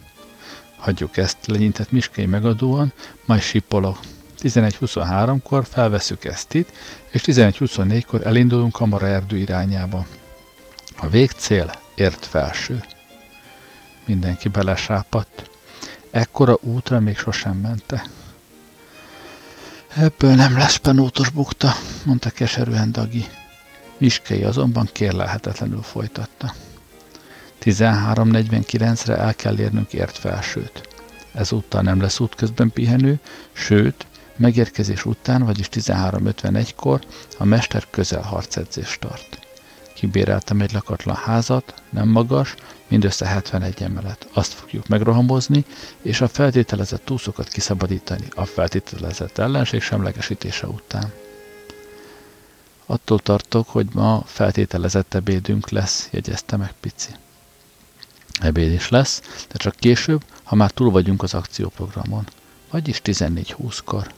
Hagyjuk 0.85 1.17
ezt, 1.17 1.37
lenyintett 1.47 1.91
Miskei 1.91 2.27
megadóan, 2.27 2.93
majd 3.25 3.41
sipolok. 3.41 3.99
11.23-kor 4.43 5.67
felveszük 5.67 6.25
ezt 6.25 6.55
itt, 6.55 6.73
és 7.11 7.23
11.24-kor 7.25 8.27
elindulunk 8.27 8.81
a 8.81 8.87
Mara 8.87 9.07
erdő 9.07 9.37
irányába. 9.37 10.07
A 10.97 11.09
végcél 11.09 11.73
ért 11.95 12.27
felső. 12.27 12.85
Mindenki 14.05 14.49
belesápadt. 14.49 15.51
Ekkora 16.11 16.59
útra 16.61 17.01
még 17.01 17.19
sosem 17.19 17.57
mente. 17.57 18.07
Ebből 19.95 20.35
nem 20.35 20.57
lesz 20.57 20.77
penótos 20.77 21.31
bukta, 21.31 21.73
mondta 22.05 22.31
keserűen 22.31 22.93
Dagi. 22.93 23.27
Miskei 23.97 24.43
azonban 24.43 24.89
kérlelhetetlenül 24.93 25.83
folytatta. 25.83 26.55
13.49-re 27.65 29.17
el 29.17 29.35
kell 29.35 29.59
érnünk 29.59 29.93
ért 29.93 30.19
felsőt. 30.19 30.89
Ezúttal 31.33 31.83
nem 31.83 32.01
lesz 32.01 32.21
útközben 32.21 32.71
pihenő, 32.71 33.19
sőt, 33.53 34.07
megérkezés 34.37 35.05
után, 35.05 35.45
vagyis 35.45 35.69
13.51-kor 35.73 37.01
a 37.39 37.45
mester 37.45 37.87
közel 37.91 38.23
harcedzést 38.23 39.01
tart. 39.01 39.39
Kibéreltem 39.95 40.61
egy 40.61 40.73
lakatlan 40.73 41.17
házat, 41.17 41.75
nem 41.91 42.09
magas, 42.09 42.55
mindössze 42.89 43.27
71 43.27 43.83
emelet. 43.83 44.29
Azt 44.33 44.53
fogjuk 44.53 44.89
megrohamozni, 44.89 45.65
és 46.03 46.21
a 46.21 46.29
feltételezett 46.29 47.05
túszokat 47.05 47.49
kiszabadítani 47.49 48.27
a 48.35 48.45
feltételezett 48.45 49.39
ellenség 49.39 49.83
semlegesítése 49.83 50.67
után. 50.67 51.13
Attól 52.87 53.19
tartok, 53.19 53.69
hogy 53.69 53.87
ma 53.93 54.23
feltételezett 54.27 55.15
ebédünk 55.15 55.71
lesz, 55.71 56.09
jegyezte 56.11 56.57
meg 56.57 56.73
Pici. 56.81 57.11
Ebéd 58.41 58.73
is 58.73 58.89
lesz, 58.89 59.23
de 59.49 59.57
csak 59.57 59.75
később, 59.77 60.25
ha 60.43 60.55
már 60.55 60.71
túl 60.71 60.91
vagyunk 60.91 61.23
az 61.23 61.35
akcióprogramon. 61.35 62.27
Vagyis 62.71 63.01
14-20-kor. 63.05 64.13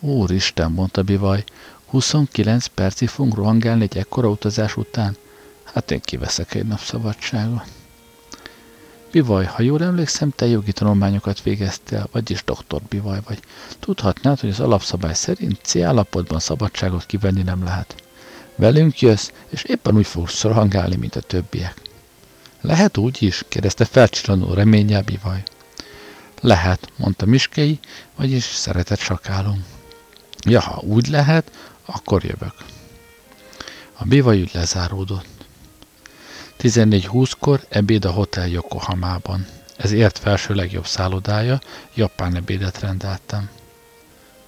Úristen, 0.00 0.72
mondta 0.72 1.02
Bivaj, 1.02 1.44
29 1.86 2.66
percig 2.66 3.08
fogunk 3.08 3.34
rohangálni 3.34 3.82
egy 3.82 3.96
ekkora 3.96 4.28
utazás 4.28 4.76
után? 4.76 5.16
Hát 5.64 5.90
én 5.90 6.00
kiveszek 6.00 6.54
egy 6.54 6.66
nap 6.66 6.80
szabadságot. 6.80 7.62
Bivaj, 9.10 9.44
ha 9.44 9.62
jól 9.62 9.82
emlékszem, 9.82 10.30
te 10.30 10.46
jogi 10.46 10.72
tanulmányokat 10.72 11.42
végeztél, 11.42 12.08
vagyis 12.12 12.44
doktor 12.44 12.82
Bivaj 12.88 13.20
vagy. 13.26 13.40
Tudhatnád, 13.78 14.40
hogy 14.40 14.50
az 14.50 14.60
alapszabály 14.60 15.14
szerint 15.14 15.58
C 15.62 15.76
állapotban 15.76 16.38
szabadságot 16.38 17.06
kivenni 17.06 17.42
nem 17.42 17.64
lehet. 17.64 18.02
Velünk 18.56 19.00
jössz, 19.00 19.30
és 19.48 19.62
éppen 19.62 19.96
úgy 19.96 20.06
fogsz 20.06 20.42
rohangálni, 20.42 20.96
mint 20.96 21.16
a 21.16 21.20
többiek. 21.20 21.87
Lehet 22.60 22.96
úgy 22.96 23.22
is? 23.22 23.44
kérdezte 23.48 23.84
felcsillanó 23.84 24.52
reménnyel 24.52 25.02
Bivaj. 25.02 25.42
Lehet, 26.40 26.90
mondta 26.96 27.26
Miskei, 27.26 27.78
vagyis 28.16 28.44
szeretett 28.44 28.98
sakálom. 28.98 29.64
Ja, 30.46 30.60
ha 30.60 30.80
úgy 30.80 31.06
lehet, 31.06 31.50
akkor 31.84 32.24
jövök. 32.24 32.54
A 33.96 34.04
bivaj 34.04 34.40
ügy 34.40 34.50
lezáródott. 34.52 35.26
14.20-kor 36.60 37.66
ebéd 37.68 38.04
a 38.04 38.10
Hotel 38.10 38.48
Yokohamában. 38.48 39.46
Ez 39.76 39.92
ért 39.92 40.18
felső 40.18 40.54
legjobb 40.54 40.86
szállodája, 40.86 41.60
japán 41.94 42.36
ebédet 42.36 42.80
rendeltem. 42.80 43.50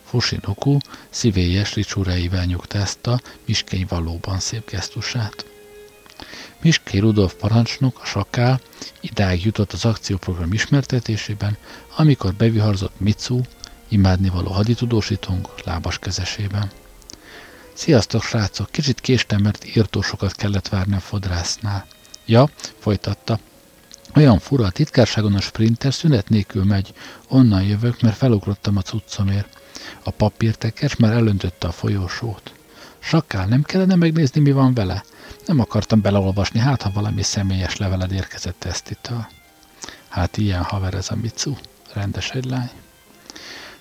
Fushinoku 0.05 0.77
szívélyes 1.11 1.75
ricsúreivel 1.75 2.45
nyugtázta 2.45 3.21
Miskei 3.45 3.85
valóban 3.89 4.39
szép 4.39 4.71
gesztusát. 4.71 5.45
Miskei 6.63 7.01
Rudolf 7.01 7.35
parancsnok, 7.35 8.01
a 8.03 8.05
sakál, 8.05 8.61
idáig 9.01 9.45
jutott 9.45 9.73
az 9.73 9.85
akcióprogram 9.85 10.53
ismertetésében, 10.53 11.57
amikor 11.97 12.35
beviharzott 12.35 13.01
Mitsu, 13.01 13.41
imádnivaló 13.89 14.51
haditudósítónk 14.51 15.65
lábas 15.65 15.99
kezesében. 15.99 16.71
Sziasztok, 17.73 18.23
srácok! 18.23 18.71
Kicsit 18.71 19.01
késtem, 19.01 19.43
mert 19.43 19.77
írtósokat 19.77 20.33
kellett 20.33 20.69
várni 20.69 20.95
a 20.95 21.01
fodrásznál. 21.01 21.87
Ja, 22.25 22.51
folytatta. 22.79 23.39
Olyan 24.15 24.39
fura, 24.39 24.65
a 24.65 24.71
titkárságon 24.71 25.35
a 25.35 25.41
sprinter 25.41 25.95
szünet 25.95 26.29
nélkül 26.29 26.65
megy. 26.65 26.93
Onnan 27.29 27.63
jövök, 27.63 28.01
mert 28.01 28.17
felugrottam 28.17 28.77
a 28.77 28.83
cuccomért. 28.83 29.61
A 30.03 30.11
papírtekes 30.11 30.97
már 30.97 31.13
elöntötte 31.13 31.67
a 31.67 31.73
folyósót. 31.73 32.53
Sakál, 32.99 33.47
nem 33.47 33.63
kellene 33.63 33.95
megnézni, 33.95 34.41
mi 34.41 34.53
van 34.53 34.75
vele? 34.75 35.05
Nem 35.51 35.61
akartam 35.61 36.01
beleolvasni, 36.01 36.59
hát 36.59 36.83
ha 36.83 36.91
valami 36.91 37.23
személyes 37.23 37.77
leveled 37.77 38.13
érkezett 38.13 38.65
Esztitől. 38.65 39.27
Hát 40.09 40.37
ilyen 40.37 40.63
haver 40.63 40.95
ez 40.95 41.11
a 41.11 41.17
Micu. 41.17 41.55
Rendes 41.93 42.31
egy 42.31 42.45
lány. 42.45 42.71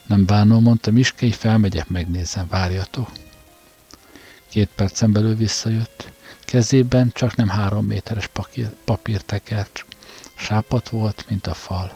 Nem 0.05 0.25
bánom, 0.25 0.63
mondta 0.63 0.91
Miskei, 0.91 1.31
felmegyek, 1.31 1.87
megnézem, 1.87 2.47
várjatok. 2.47 3.09
Két 4.47 4.69
percen 4.75 5.11
belül 5.11 5.35
visszajött. 5.35 6.11
Kezében 6.39 7.11
csak 7.13 7.35
nem 7.35 7.49
három 7.49 7.85
méteres 7.85 8.27
papír, 8.27 8.69
papírtekert. 8.85 9.85
Sápat 10.35 10.89
volt, 10.89 11.25
mint 11.27 11.47
a 11.47 11.53
fal. 11.53 11.93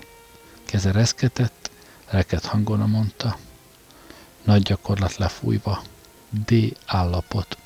Keze 0.65 0.91
reszketett, 0.91 1.71
reket 2.05 2.45
hangon 2.45 2.89
mondta. 2.89 3.37
Nagy 4.43 4.61
gyakorlat 4.61 5.15
lefújva. 5.15 5.81
D 6.47 6.77
állapot. 6.85 7.57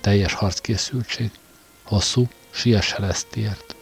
Teljes 0.00 0.32
harckészültség. 0.32 1.30
Hosszú, 1.82 2.28
siess 2.50 2.94
ért. 3.34 3.74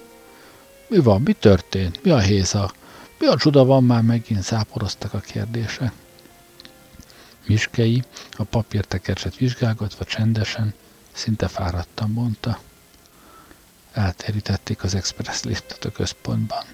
Mi 0.88 0.98
van, 0.98 1.22
mi 1.22 1.32
történt? 1.32 2.02
Mi 2.02 2.10
a 2.10 2.18
héza? 2.18 2.72
Mi 3.18 3.26
a 3.26 3.36
csuda 3.36 3.64
van 3.64 3.84
már 3.84 4.02
megint? 4.02 4.42
Záporoztak 4.42 5.14
a 5.14 5.20
kérdések. 5.20 5.92
Miskei 7.46 8.04
a 8.36 8.44
papírtekercset 8.44 9.36
vizsgálgatva 9.36 10.04
csendesen, 10.04 10.74
szinte 11.12 11.48
fáradtan 11.48 12.10
mondta. 12.10 12.60
Eltérítették 13.92 14.82
az 14.82 14.94
express 14.94 15.42
liftet 15.42 15.84
a 15.84 15.90
központban. 15.90 16.64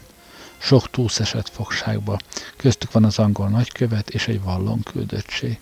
Sok 0.59 0.91
túsz 0.91 1.21
esett 1.21 1.49
fogságba, 1.49 2.19
köztük 2.57 2.93
van 2.93 3.05
az 3.05 3.19
angol 3.19 3.49
nagykövet 3.49 4.11
és 4.11 4.29
egy 4.29 4.43
vallon 4.43 4.83
küldöttség. 4.83 5.59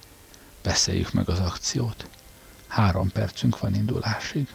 Beszéljük 0.62 1.12
meg 1.12 1.28
az 1.28 1.38
akciót. 1.38 2.08
Három 2.66 3.10
percünk 3.10 3.58
van 3.58 3.74
indulásig. 3.74 4.48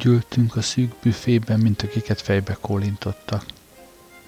Úgy 0.00 0.06
ültünk 0.06 0.56
a 0.56 0.62
szűk 0.62 0.94
büfében, 1.02 1.60
mint 1.60 1.82
akiket 1.82 2.20
fejbe 2.20 2.56
kólintottak. 2.60 3.44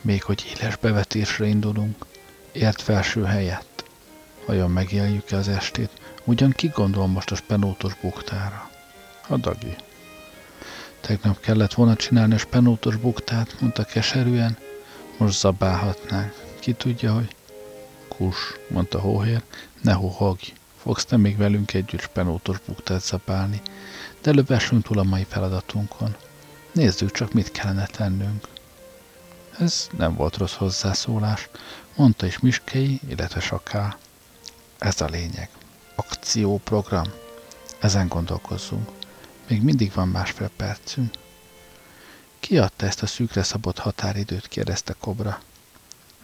Még 0.01 0.23
hogy 0.23 0.53
éles 0.57 0.77
bevetésre 0.77 1.47
indulunk, 1.47 2.07
ért 2.53 2.83
felső 2.83 3.25
helyett. 3.25 3.85
Vajon 4.47 4.71
megéljük-e 4.71 5.37
az 5.37 5.49
estét? 5.49 5.91
Ugyan 6.25 6.51
ki 6.51 6.69
gondol 6.75 7.07
most 7.07 7.31
a 7.31 7.35
spenótos 7.35 7.95
buktára? 8.01 8.71
A 9.29 9.37
dagi. 9.37 9.77
Tegnap 11.01 11.41
kellett 11.41 11.75
volna 11.75 11.97
csinálni 11.97 12.35
a 12.35 12.39
spenótos 12.39 12.97
buktát, 12.97 13.57
mondta 13.61 13.85
keserűen. 13.85 14.59
Most 15.17 15.39
zabálhatnánk. 15.39 16.35
Ki 16.61 16.73
tudja, 16.73 17.15
hogy... 17.15 17.35
Kus, 18.09 18.37
mondta 18.69 19.01
hóhér, 19.01 19.43
ne 19.81 19.93
hóhogj. 19.93 20.53
Fogsz 20.83 21.05
te 21.05 21.17
még 21.17 21.37
velünk 21.37 21.75
együtt 21.75 22.01
spenótos 22.01 22.59
buktát 22.67 23.05
zabálni 23.05 23.63
de 24.23 24.31
előbb 24.31 24.51
esünk 24.51 24.85
túl 24.85 24.99
a 24.99 25.03
mai 25.03 25.25
feladatunkon. 25.29 26.17
Nézzük 26.73 27.11
csak, 27.11 27.33
mit 27.33 27.51
kellene 27.51 27.87
tennünk. 27.87 28.49
Ez 29.59 29.89
nem 29.97 30.15
volt 30.15 30.37
rossz 30.37 30.55
hozzászólás, 30.55 31.49
mondta 31.97 32.27
is 32.27 32.39
Miskei, 32.39 33.01
illetve 33.09 33.41
Saká. 33.41 33.97
Ez 34.79 35.01
a 35.01 35.07
lényeg. 35.07 35.49
Akcióprogram. 35.95 37.13
Ezen 37.81 38.09
gondolkozzunk. 38.09 38.91
Még 39.49 39.63
mindig 39.63 39.93
van 39.95 40.09
másfél 40.09 40.51
percünk. 40.57 41.15
Ki 42.41 42.59
adta 42.59 42.87
ezt 42.87 43.03
a 43.03 43.07
szűkre 43.07 43.43
szabott 43.43 43.79
határidőt, 43.79 44.49
kérdezte 44.49 44.95
Kobra. 45.01 45.41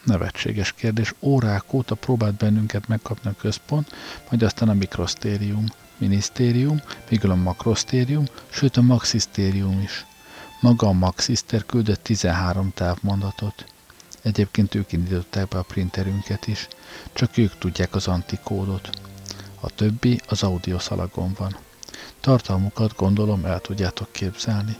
Nevetséges 0.03 0.73
kérdés. 0.73 1.13
Órák 1.19 1.73
óta 1.73 1.95
próbált 1.95 2.35
bennünket 2.35 2.87
megkapni 2.87 3.29
a 3.29 3.39
központ, 3.41 3.91
majd 4.29 4.43
aztán 4.43 4.69
a 4.69 4.73
mikrosztérium 4.73 5.65
minisztérium, 5.99 6.81
végül 7.09 7.31
a 7.31 7.35
makrosztérium, 7.35 8.25
sőt 8.49 8.77
a 8.77 8.81
maxisztérium 8.81 9.81
is. 9.81 10.05
Maga 10.61 10.87
a 10.87 10.91
maxiszter 10.91 11.65
küldött 11.65 12.03
13 12.03 12.71
távmondatot. 12.73 13.65
Egyébként 14.21 14.75
ők 14.75 14.91
indították 14.91 15.47
be 15.47 15.57
a 15.57 15.63
printerünket 15.63 16.47
is, 16.47 16.67
csak 17.13 17.37
ők 17.37 17.57
tudják 17.57 17.95
az 17.95 18.07
antikódot. 18.07 18.89
A 19.59 19.69
többi 19.69 20.21
az 20.27 20.43
audiószalagon 20.43 21.33
van. 21.37 21.57
Tartalmukat 22.19 22.95
gondolom 22.95 23.45
el 23.45 23.59
tudjátok 23.59 24.11
képzelni. 24.11 24.77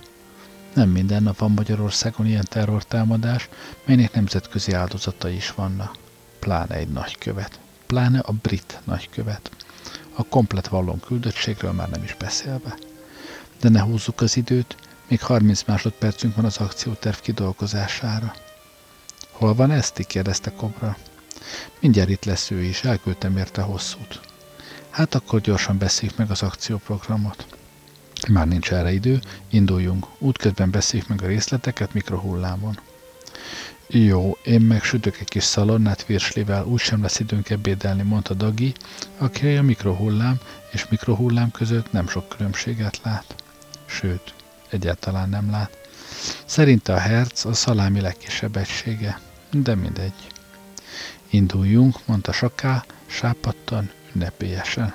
Nem 0.73 0.89
minden 0.89 1.23
nap 1.23 1.37
van 1.37 1.51
Magyarországon 1.51 2.25
ilyen 2.25 2.45
terrortámadás, 2.49 3.49
melynek 3.85 4.13
nemzetközi 4.13 4.71
áldozatai 4.71 5.35
is 5.35 5.51
vannak. 5.51 5.95
Pláne 6.39 6.75
egy 6.75 6.89
nagykövet. 6.89 7.59
Pláne 7.85 8.19
a 8.19 8.31
brit 8.31 8.79
nagykövet. 8.83 9.51
A 10.19 10.23
komplet 10.23 10.67
vallon 10.67 10.99
küldöttségről 10.99 11.71
már 11.71 11.89
nem 11.89 12.03
is 12.03 12.15
beszélve. 12.15 12.77
De 13.59 13.69
ne 13.69 13.81
húzzuk 13.81 14.21
az 14.21 14.37
időt, 14.37 14.75
még 15.07 15.21
30 15.21 15.63
másodpercünk 15.63 16.35
van 16.35 16.45
az 16.45 16.57
akcióterv 16.57 17.17
kidolgozására. 17.17 18.33
Hol 19.31 19.55
van 19.55 19.71
Eszti? 19.71 20.03
kérdezte 20.03 20.51
Kobra. 20.51 20.97
Mindjárt 21.79 22.09
itt 22.09 22.25
lesz 22.25 22.51
ő 22.51 22.61
is, 22.63 22.83
elküldtem 22.83 23.37
érte 23.37 23.61
hosszút. 23.61 24.19
Hát 24.89 25.15
akkor 25.15 25.41
gyorsan 25.41 25.77
beszéljük 25.77 26.17
meg 26.17 26.31
az 26.31 26.41
akcióprogramot. 26.41 27.45
Már 28.29 28.47
nincs 28.47 28.71
erre 28.71 28.91
idő, 28.91 29.19
induljunk. 29.49 30.07
Útközben 30.17 30.71
beszéljük 30.71 31.07
meg 31.07 31.21
a 31.21 31.27
részleteket 31.27 31.93
mikrohullámon. 31.93 32.79
Jó, 33.91 34.37
én 34.43 34.61
meg 34.61 34.83
sütök 34.83 35.19
egy 35.19 35.27
kis 35.27 35.43
szalonnát 35.43 36.05
virslivel, 36.05 36.65
úgysem 36.65 37.01
lesz 37.01 37.19
időnk 37.19 37.49
ebédelni, 37.49 38.01
mondta 38.01 38.33
Dagi, 38.33 38.73
aki 39.17 39.55
a 39.55 39.61
mikrohullám 39.61 40.39
és 40.71 40.87
mikrohullám 40.89 41.51
között 41.51 41.91
nem 41.91 42.07
sok 42.07 42.29
különbséget 42.29 42.99
lát. 43.03 43.35
Sőt, 43.85 44.33
egyáltalán 44.69 45.29
nem 45.29 45.51
lát. 45.51 45.77
Szerinte 46.45 46.93
a 46.93 46.97
herc 46.97 47.45
a 47.45 47.53
szalámi 47.53 48.01
legkisebb 48.01 48.55
egysége, 48.55 49.19
de 49.51 49.75
mindegy. 49.75 50.27
Induljunk, 51.29 51.95
mondta 52.05 52.31
Saká, 52.31 52.85
sápadtan, 53.05 53.91
ünnepélyesen. 54.13 54.93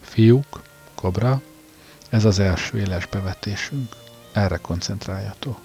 Fiúk, 0.00 0.62
kobra, 0.94 1.42
ez 2.08 2.24
az 2.24 2.38
első 2.38 2.78
éles 2.78 3.06
bevetésünk. 3.06 3.92
Erre 4.32 4.56
koncentráljatok. 4.56 5.60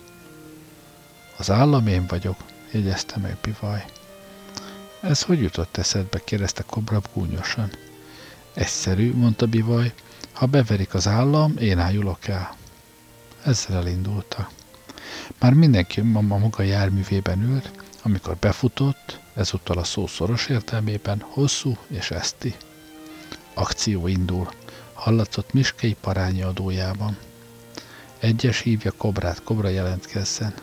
Az 1.38 1.52
állam 1.52 1.88
én 1.88 2.06
vagyok, 2.08 2.38
jegyezte 2.74 3.18
meg 3.18 3.38
Bivaj. 3.42 3.86
Ez 5.02 5.22
hogy 5.22 5.42
jutott 5.42 5.78
eszedbe? 5.78 6.24
kérdezte 6.24 6.64
Kobra 6.64 7.02
gúnyosan. 7.14 7.72
Egyszerű, 8.54 9.14
mondta 9.14 9.46
Bivaj, 9.46 9.94
ha 10.34 10.46
beverik 10.46 10.94
az 10.94 11.08
állam, 11.08 11.58
én 11.58 11.80
ájulok 11.80 12.28
el. 12.28 12.56
Ezzel 13.44 13.78
elindulta. 13.78 14.50
Már 15.40 15.54
mindenki 15.54 16.00
a 16.00 16.04
maga 16.22 16.64
járművében 16.64 17.42
ült, 17.44 17.72
amikor 18.02 18.36
befutott, 18.38 19.20
ezúttal 19.34 19.78
a 19.78 19.84
szó 19.84 20.08
szoros 20.08 20.48
értelmében, 20.48 21.20
hosszú 21.28 21.78
és 21.88 22.12
eszti. 22.12 22.56
Akció 23.54 24.08
indul. 24.08 24.50
Hallatszott 24.94 25.54
Miskei 25.54 25.96
parányi 26.02 26.42
adójában. 26.42 27.18
Egyes 28.20 28.60
hívja 28.60 28.92
Kobrát, 28.92 29.44
Kobra 29.44 29.68
jelentkezzen. 29.70 30.54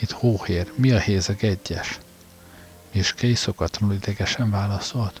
Itt 0.00 0.10
hóhér, 0.10 0.72
mi 0.74 0.90
a 0.90 0.98
hézeg 0.98 1.44
egyes? 1.44 1.98
Miskei 2.92 3.34
szokatlanul 3.34 3.94
idegesen 3.94 4.50
válaszolt. 4.50 5.20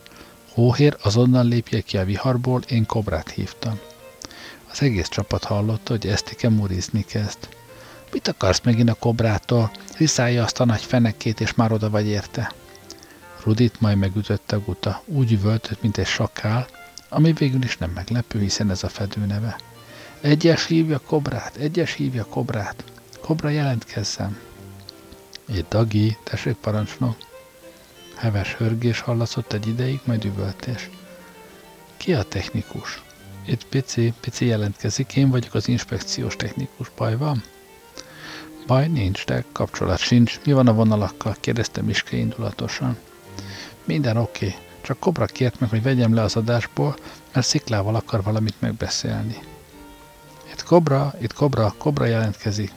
Hóhér, 0.52 0.96
azonnal 1.02 1.44
lépje 1.44 1.80
ki 1.80 1.96
a 1.96 2.04
viharból, 2.04 2.62
én 2.68 2.86
Kobrát 2.86 3.30
hívtam. 3.30 3.78
Az 4.70 4.82
egész 4.82 5.08
csapat 5.08 5.44
hallotta, 5.44 5.92
hogy 5.92 6.06
Esztike 6.06 6.48
murizni 6.48 7.04
kezd. 7.04 7.48
Mit 8.12 8.28
akarsz 8.28 8.60
megint 8.64 8.88
a 8.88 8.94
kobrától? 8.94 9.70
Riszálja 9.96 10.42
azt 10.42 10.60
a 10.60 10.64
nagy 10.64 10.82
fenekét, 10.82 11.40
és 11.40 11.54
már 11.54 11.72
oda 11.72 11.90
vagy 11.90 12.06
érte. 12.06 12.52
Rudit 13.44 13.80
majd 13.80 13.96
megütötte 13.96 14.56
a 14.56 14.60
guta, 14.60 15.02
úgy 15.06 15.32
üvöltött, 15.32 15.82
mint 15.82 15.98
egy 15.98 16.06
sakál, 16.06 16.66
ami 17.08 17.32
végül 17.32 17.62
is 17.62 17.76
nem 17.76 17.90
meglepő, 17.90 18.40
hiszen 18.40 18.70
ez 18.70 18.82
a 18.82 18.88
fedő 18.88 19.26
neve. 19.26 19.56
Egyes 20.20 20.66
hívja 20.66 20.98
kobrát, 20.98 21.56
egyes 21.56 21.92
hívja 21.92 22.24
kobrát. 22.24 22.84
Kobra 23.20 23.48
jelentkezzem. 23.48 24.38
Egy 25.50 25.66
dagi, 25.68 26.16
tessék 26.22 26.54
parancsnok. 26.54 27.16
Heves 28.16 28.54
hörgés 28.54 29.00
hallatszott 29.00 29.52
egy 29.52 29.68
ideig, 29.68 30.00
majd 30.04 30.24
üvöltés. 30.24 30.90
Ki 31.96 32.14
a 32.14 32.22
technikus? 32.22 33.02
Itt 33.46 33.66
pici, 33.66 34.12
pici 34.20 34.44
jelentkezik, 34.44 35.16
én 35.16 35.30
vagyok 35.30 35.54
az 35.54 35.68
inspekciós 35.68 36.36
technikus. 36.36 36.90
Baj 36.96 37.16
van? 37.16 37.42
Baj 38.66 38.88
nincs, 38.88 39.26
de 39.26 39.44
kapcsolat 39.52 39.98
sincs. 39.98 40.40
Mi 40.44 40.52
van 40.52 40.68
a 40.68 40.72
vonalakkal? 40.72 41.36
kérdezte 41.40 41.82
Miske 41.82 42.16
indulatosan. 42.16 42.98
Minden 43.84 44.16
oké, 44.16 44.46
okay. 44.46 44.58
csak 44.80 44.98
Kobra 44.98 45.26
kért 45.26 45.60
meg, 45.60 45.70
hogy 45.70 45.82
vegyem 45.82 46.14
le 46.14 46.22
az 46.22 46.36
adásból, 46.36 46.96
mert 47.32 47.46
Sziklával 47.46 47.94
akar 47.94 48.22
valamit 48.22 48.60
megbeszélni. 48.60 49.38
Itt 50.52 50.62
Kobra, 50.62 51.14
itt 51.20 51.32
Kobra, 51.32 51.74
Kobra 51.78 52.04
jelentkezik. 52.04 52.72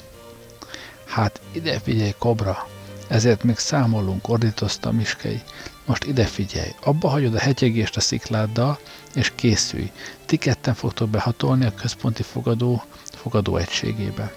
Hát 1.05 1.41
ide 1.51 1.79
figyelj, 1.79 2.13
Kobra! 2.17 2.67
Ezért 3.07 3.43
még 3.43 3.57
számolunk, 3.57 4.29
ordítozta 4.29 4.91
Miskei. 4.91 5.41
Most 5.85 6.03
ide 6.03 6.25
figyelj, 6.25 6.69
abba 6.83 7.09
hagyod 7.09 7.35
a 7.35 7.39
hegyegést 7.39 7.97
a 7.97 7.99
szikláddal, 7.99 8.79
és 9.15 9.31
készülj. 9.35 9.91
Ti 10.25 10.37
ketten 10.37 10.73
fogtok 10.73 11.09
behatolni 11.09 11.65
a 11.65 11.73
központi 11.73 12.23
fogadó, 12.23 12.83
fogadó 13.03 13.57
egységébe. 13.57 14.33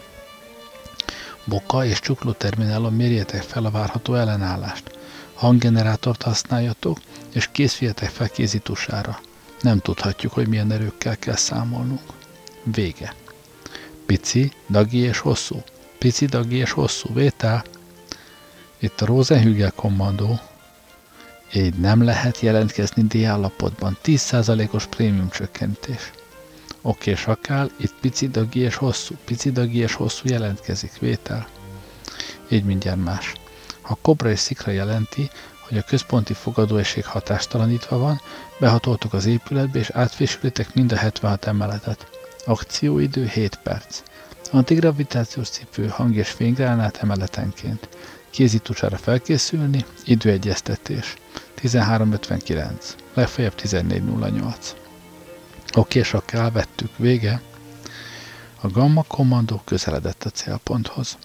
Boka 1.45 1.85
és 1.85 2.01
csukló 2.01 2.33
terminálon 2.33 2.93
mérjétek 2.93 3.43
fel 3.43 3.65
a 3.65 3.71
várható 3.71 4.15
ellenállást. 4.15 4.99
Hanggenerátort 5.35 6.23
használjatok, 6.23 6.99
és 7.33 7.49
készüljetek 7.53 8.11
fel 8.11 8.29
kézitusára. 8.29 9.21
Nem 9.61 9.79
tudhatjuk, 9.79 10.33
hogy 10.33 10.49
milyen 10.49 10.73
erőkkel 10.73 11.17
kell 11.17 11.37
számolnunk. 11.37 12.13
Vége. 12.63 13.15
Pici, 14.07 14.53
dagi 14.71 14.99
és 14.99 15.19
hosszú. 15.19 15.63
Pici, 15.99 16.27
dagi 16.27 16.57
és 16.57 16.71
hosszú. 16.71 17.15
Vétel. 17.15 17.65
Itt 18.79 19.01
a 19.01 19.07
Rosenhügel 19.07 19.73
kommandó. 19.73 20.41
Így 21.55 21.75
nem 21.75 22.05
lehet 22.05 22.41
jelentkezni 22.41 23.03
D-állapotban. 23.03 23.99
10%-os 24.05 24.87
prémium 24.87 25.29
csökkentés. 25.31 26.11
Oké, 26.83 27.15
sakál, 27.15 27.71
itt 27.77 27.95
pici 28.01 28.29
dagi 28.29 28.61
és 28.61 28.75
hosszú, 28.75 29.15
pici 29.25 29.51
dagi 29.51 29.79
és 29.79 29.95
hosszú 29.95 30.29
jelentkezik, 30.29 30.99
vétel. 30.99 31.49
Így 32.49 32.65
mindjárt 32.65 33.05
más. 33.05 33.33
Ha 33.81 33.99
kobra 34.03 34.31
és 34.31 34.39
szikra 34.39 34.73
jelenti, 34.73 35.31
hogy 35.69 35.79
a 35.79 35.83
központi 35.83 36.33
fogadóeség 36.33 37.05
hatástalanítva 37.05 37.99
van, 37.99 38.21
behatoltok 38.59 39.13
az 39.13 39.27
épületbe 39.27 39.79
és 39.79 39.91
átfésülitek 39.91 40.75
mind 40.75 40.93
a 40.93 40.97
76 40.97 41.45
emeletet. 41.47 42.09
Akcióidő 42.45 43.27
7 43.27 43.59
perc. 43.63 44.03
Antigravitációs 44.53 45.49
cipő, 45.49 45.87
hang 45.89 46.17
és 46.17 46.29
fénygránát 46.29 46.97
emeletenként. 46.97 47.89
Kézitucsára 48.31 48.97
felkészülni, 48.97 49.85
időegyeztetés. 50.05 51.15
13.59. 51.63 52.71
Legfeljebb 53.15 53.55
14.08. 53.63 54.55
Oké, 55.77 56.03
sok 56.03 56.33
elvettük, 56.33 56.97
vége. 56.97 57.41
A 58.61 58.69
gamma 58.69 59.03
kommandó 59.03 59.63
közeledett 59.65 60.25
a 60.25 60.31
célponthoz. 60.31 61.17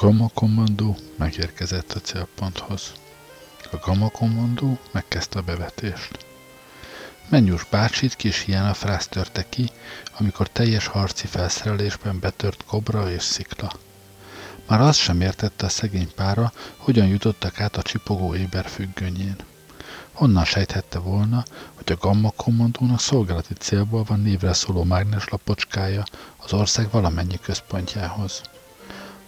Gamma 0.00 0.28
kommandó 0.34 0.96
megérkezett 1.16 1.92
a 1.92 2.00
célponthoz. 2.00 2.92
A 3.72 3.76
Gamma 3.76 4.08
kommandó 4.08 4.78
megkezdte 4.90 5.38
a 5.38 5.42
bevetést. 5.42 6.26
Mennyus 7.28 7.64
bácsit 7.64 8.14
kis 8.14 8.40
hiánafrász 8.40 9.08
törte 9.08 9.48
ki, 9.48 9.70
amikor 10.18 10.48
teljes 10.48 10.86
harci 10.86 11.26
felszerelésben 11.26 12.18
betört 12.20 12.64
kobra 12.64 13.10
és 13.10 13.22
szikla. 13.22 13.72
Már 14.66 14.80
azt 14.80 14.98
sem 14.98 15.20
értette 15.20 15.66
a 15.66 15.68
szegény 15.68 16.14
pára, 16.14 16.52
hogyan 16.76 17.06
jutottak 17.06 17.60
át 17.60 17.76
a 17.76 17.82
csipogó 17.82 18.34
éber 18.34 18.68
függönyén. 18.68 19.36
Honnan 20.12 20.44
sejthette 20.44 20.98
volna, 20.98 21.44
hogy 21.74 21.92
a 21.92 22.06
Gamma 22.06 22.30
kommandónak 22.30 23.00
szolgálati 23.00 23.54
célból 23.54 24.02
van 24.02 24.20
névre 24.20 24.52
szóló 24.52 24.84
mágnes 24.84 25.28
lapocskája 25.28 26.02
az 26.36 26.52
ország 26.52 26.90
valamennyi 26.90 27.38
központjához. 27.42 28.42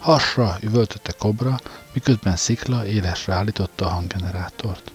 Hasra 0.01 0.57
üvöltötte 0.61 1.13
kobra, 1.13 1.59
miközben 1.93 2.37
szikla 2.37 2.87
élesre 2.87 3.35
állította 3.35 3.87
a 3.87 3.89
hanggenerátort. 3.89 4.93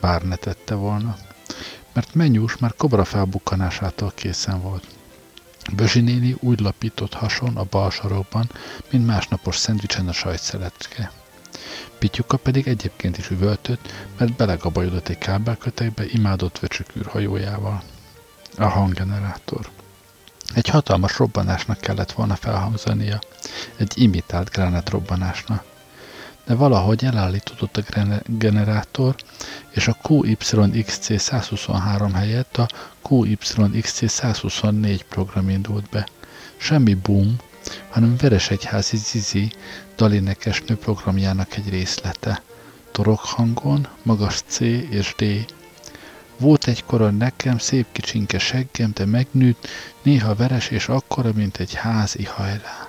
Bár 0.00 0.22
ne 0.22 0.36
tette 0.36 0.74
volna, 0.74 1.16
mert 1.92 2.14
mennyús 2.14 2.56
már 2.56 2.74
kobra 2.76 3.04
felbukkanásától 3.04 4.12
készen 4.14 4.62
volt. 4.62 4.86
Bözsi 5.72 6.00
néni 6.00 6.36
úgy 6.40 6.60
lapított 6.60 7.14
hason 7.14 7.56
a 7.56 7.64
bal 7.70 7.90
sarokban, 7.90 8.50
mint 8.90 9.06
másnapos 9.06 9.56
szendvicsen 9.56 10.08
a 10.08 10.12
sajtszeletke. 10.12 11.12
Pityuka 11.98 12.36
pedig 12.36 12.68
egyébként 12.68 13.18
is 13.18 13.30
üvöltött, 13.30 13.92
mert 14.18 14.36
belegabajodott 14.36 15.08
egy 15.08 15.18
kábelkötekbe 15.18 16.04
imádott 16.06 16.58
vöcsökűr 16.58 17.06
hajójával. 17.06 17.82
A 18.56 18.66
hanggenerátor. 18.66 19.70
Egy 20.54 20.68
hatalmas 20.68 21.18
robbanásnak 21.18 21.80
kellett 21.80 22.12
volna 22.12 22.36
felhangzania, 22.36 23.18
egy 23.76 23.92
imitált 23.94 24.50
gránát 24.50 24.90
robbanásnak. 24.90 25.64
De 26.44 26.54
valahogy 26.54 27.04
elállított 27.04 27.76
a 27.76 27.82
generátor, 28.26 29.14
és 29.70 29.88
a 29.88 29.96
QYXC 30.08 31.20
123 31.20 32.14
helyett 32.14 32.56
a 32.56 32.68
QYXC 33.08 34.10
124 34.10 35.04
program 35.04 35.48
indult 35.48 35.88
be. 35.90 36.08
Semmi 36.56 36.94
boom, 36.94 37.36
hanem 37.88 38.16
Veresegyházi 38.16 38.96
Zizi 38.96 39.52
dalénekesnő 39.96 40.76
programjának 40.76 41.56
egy 41.56 41.68
részlete. 41.68 42.42
Torok 42.92 43.20
hangon, 43.20 43.88
magas 44.02 44.42
C 44.46 44.60
és 44.60 45.14
D. 45.16 45.54
Volt 46.40 46.66
egykor 46.66 47.16
nekem 47.16 47.58
szép 47.58 47.86
kicsinke 47.92 48.38
seggem, 48.38 48.90
de 48.94 49.04
megnőtt, 49.04 49.68
néha 50.02 50.34
veres 50.34 50.68
és 50.68 50.88
akkora, 50.88 51.32
mint 51.34 51.56
egy 51.56 51.74
házi 51.74 52.24
hajrá. 52.24 52.88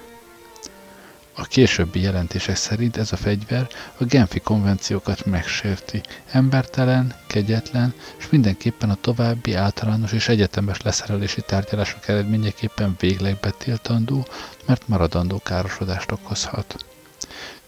A 1.34 1.44
későbbi 1.44 2.02
jelentések 2.02 2.56
szerint 2.56 2.98
ez 2.98 3.12
a 3.12 3.16
fegyver 3.16 3.68
a 3.98 4.04
Genfi 4.04 4.40
konvenciókat 4.40 5.26
megsérti. 5.26 6.02
Embertelen, 6.32 7.16
kegyetlen, 7.28 7.94
és 8.18 8.30
mindenképpen 8.30 8.90
a 8.90 8.98
további 9.02 9.54
általános 9.54 10.12
és 10.12 10.28
egyetemes 10.28 10.82
leszerelési 10.82 11.42
tárgyalások 11.42 12.08
eredményeképpen 12.08 12.96
végleg 13.00 13.38
betiltandó, 13.42 14.28
mert 14.66 14.88
maradandó 14.88 15.42
károsodást 15.44 16.12
okozhat. 16.12 16.86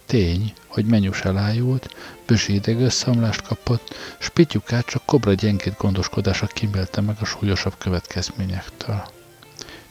Tény, 0.06 0.54
hogy 0.68 0.86
menyus 0.86 1.22
elájult, 1.22 1.96
bősi 2.26 2.54
idegösszeomlást 2.54 3.42
kapott, 3.42 3.96
s 4.20 4.30
Pityukát 4.30 4.86
csak 4.86 5.06
kobra 5.06 5.34
gyengét 5.34 5.78
gondoskodása 5.78 6.48
kimélte 6.48 7.02
meg 7.02 7.16
a 7.20 7.26
súlyosabb 7.26 7.78
következményektől. 7.78 9.04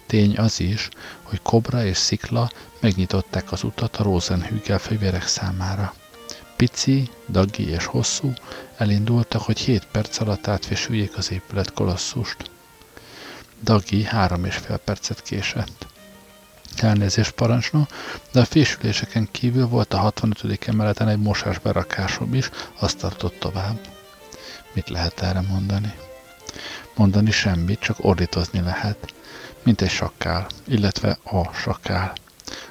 Tény 0.07 0.37
az 0.39 0.61
is, 0.61 0.89
hogy 1.23 1.43
Kobra 1.43 1.85
és 1.85 1.97
Szikla 1.97 2.51
megnyitották 2.81 3.53
az 3.53 3.63
utat 3.63 3.97
a 3.97 4.03
Rosenhügel 4.03 4.79
fegyverek 4.79 5.27
számára. 5.27 5.95
Pici, 6.57 7.11
Dagi 7.29 7.69
és 7.69 7.85
Hosszú 7.85 8.33
elindultak, 8.77 9.43
hogy 9.43 9.59
7 9.59 9.87
perc 9.93 10.21
alatt 10.21 10.47
átfésüljék 10.47 11.17
az 11.17 11.31
épület 11.31 11.73
kolosszust. 11.73 12.51
Dagi 13.63 14.05
három 14.05 14.45
és 14.45 14.57
fél 14.57 14.77
percet 14.77 15.23
késett. 15.23 15.87
Elnézés 16.77 17.31
parancsnok, 17.31 17.89
de 18.33 18.41
a 18.41 18.45
fésüléseken 18.45 19.29
kívül 19.31 19.67
volt 19.67 19.95
a 19.95 19.99
65. 19.99 20.69
emeleten 20.69 21.09
egy 21.09 21.19
mosásberakásom 21.19 22.35
is, 22.35 22.51
azt 22.79 22.99
tartott 22.99 23.39
tovább. 23.39 23.79
Mit 24.73 24.89
lehet 24.89 25.23
erre 25.23 25.41
mondani? 25.41 25.95
Mondani 26.95 27.31
semmit, 27.31 27.81
csak 27.81 27.97
ordítozni 28.01 28.61
lehet 28.61 29.13
mint 29.63 29.81
egy 29.81 29.91
sakkál, 29.91 30.47
illetve 30.67 31.19
a 31.25 31.53
sakkál. 31.53 32.13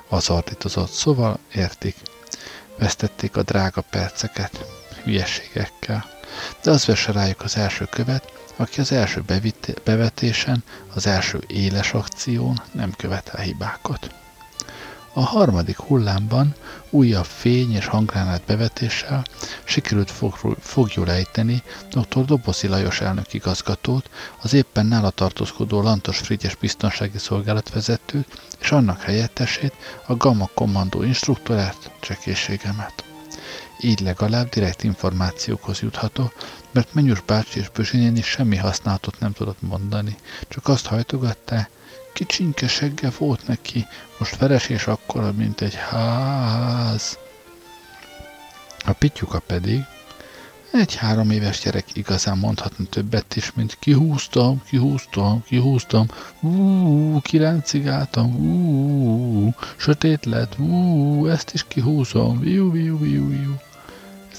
Az 0.09 0.29
ordítozott, 0.29 0.91
szóval 0.91 1.39
értik. 1.53 1.95
Vesztették 2.77 3.37
a 3.37 3.43
drága 3.43 3.81
perceket, 3.81 4.65
hülyeségekkel. 5.03 6.05
De 6.63 6.71
az 6.71 6.85
vesse 6.85 7.11
rájuk 7.11 7.41
az 7.41 7.57
első 7.57 7.85
követ, 7.85 8.31
aki 8.55 8.79
az 8.79 8.91
első 8.91 9.23
bevetésen, 9.83 10.63
az 10.93 11.07
első 11.07 11.43
éles 11.47 11.93
akción 11.93 12.61
nem 12.71 12.91
követel 12.91 13.41
hibákat. 13.41 14.09
A 15.13 15.21
harmadik 15.21 15.77
hullámban 15.77 16.55
újabb 16.89 17.25
fény 17.25 17.75
és 17.75 17.85
hangránát 17.85 18.41
bevetéssel 18.45 19.25
sikerült 19.63 20.13
fogjul 20.59 21.11
ejteni 21.11 21.63
dr. 21.89 22.25
Dobozi 22.25 22.67
Lajos 22.67 23.01
elnök 23.01 23.33
igazgatót, 23.33 24.09
az 24.41 24.53
éppen 24.53 24.85
nála 24.85 25.09
tartózkodó 25.09 25.81
Lantos 25.81 26.17
Frigyes 26.17 26.55
biztonsági 26.55 27.17
szolgálatvezetőt 27.17 28.41
és 28.59 28.71
annak 28.71 29.01
helyettesét, 29.01 29.73
a 30.05 30.15
Gamma 30.15 30.49
kommandó 30.53 31.03
instruktorát, 31.03 31.91
csekészségemet. 31.99 33.03
Így 33.81 33.99
legalább 33.99 34.49
direkt 34.49 34.83
információkhoz 34.83 35.79
jutható, 35.79 36.31
mert 36.71 36.93
Menyus 36.93 37.21
bácsi 37.21 37.59
és 37.59 37.69
Bözsinéni 37.69 38.21
semmi 38.21 38.55
használatot 38.55 39.19
nem 39.19 39.31
tudott 39.31 39.61
mondani, 39.61 40.15
csak 40.47 40.67
azt 40.67 40.85
hajtogatta, 40.85 41.67
Kicsinke 42.13 42.67
segge 42.67 43.11
volt 43.17 43.47
neki, 43.47 43.87
most 44.17 44.37
veres 44.37 44.69
és 44.69 44.87
akkora, 44.87 45.31
mint 45.31 45.61
egy 45.61 45.75
ház. 45.75 47.17
A 48.85 48.91
pityuka 48.91 49.39
pedig, 49.39 49.81
egy 50.71 50.95
három 50.95 51.31
éves 51.31 51.59
gyerek 51.59 51.85
igazán 51.93 52.37
mondhatna 52.37 52.85
többet 52.85 53.35
is, 53.35 53.53
mint 53.53 53.77
kihúztam, 53.79 54.61
kihúztam, 54.69 55.43
kihúztam, 55.43 56.07
úúúú, 56.39 57.19
kiráncigáltam, 57.21 58.35
úúúú, 58.35 59.53
sötét 59.75 60.25
lett, 60.25 60.59
úúúú, 60.59 61.27
ezt 61.27 61.53
is 61.53 61.65
kihúzom, 61.67 62.39
viu, 62.39 62.71
viu, 62.71 62.99
viu, 62.99 63.29
viu. 63.29 63.59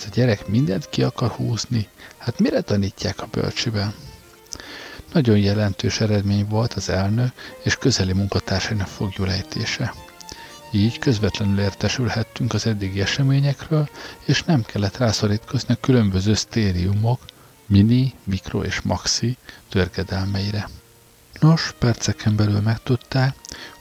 Ez 0.03 0.09
a 0.11 0.15
gyerek 0.15 0.47
mindent 0.47 0.89
ki 0.89 1.03
akar 1.03 1.31
húzni, 1.31 1.89
hát 2.19 2.39
mire 2.39 2.61
tanítják 2.61 3.23
a 3.23 3.27
bölcsiben? 3.31 3.95
Nagyon 5.13 5.39
jelentős 5.39 6.01
eredmény 6.01 6.47
volt 6.49 6.73
az 6.73 6.89
elnök 6.89 7.33
és 7.63 7.77
közeli 7.77 8.13
munkatársainak 8.13 8.87
fogjulejtése. 8.87 9.95
Így 10.71 10.99
közvetlenül 10.99 11.61
értesülhettünk 11.61 12.53
az 12.55 12.67
eddigi 12.67 13.01
eseményekről, 13.01 13.89
és 14.25 14.43
nem 14.43 14.63
kellett 14.63 14.97
rászorítkozni 14.97 15.75
a 15.75 15.81
különböző 15.81 16.35
sztériumok, 16.35 17.21
mini, 17.67 18.15
mikro 18.25 18.63
és 18.63 18.81
maxi 18.81 19.37
törkedelmeire. 19.69 20.69
Nos, 21.43 21.75
perceken 21.79 22.37
belül 22.37 22.61
megtudták, 22.61 23.35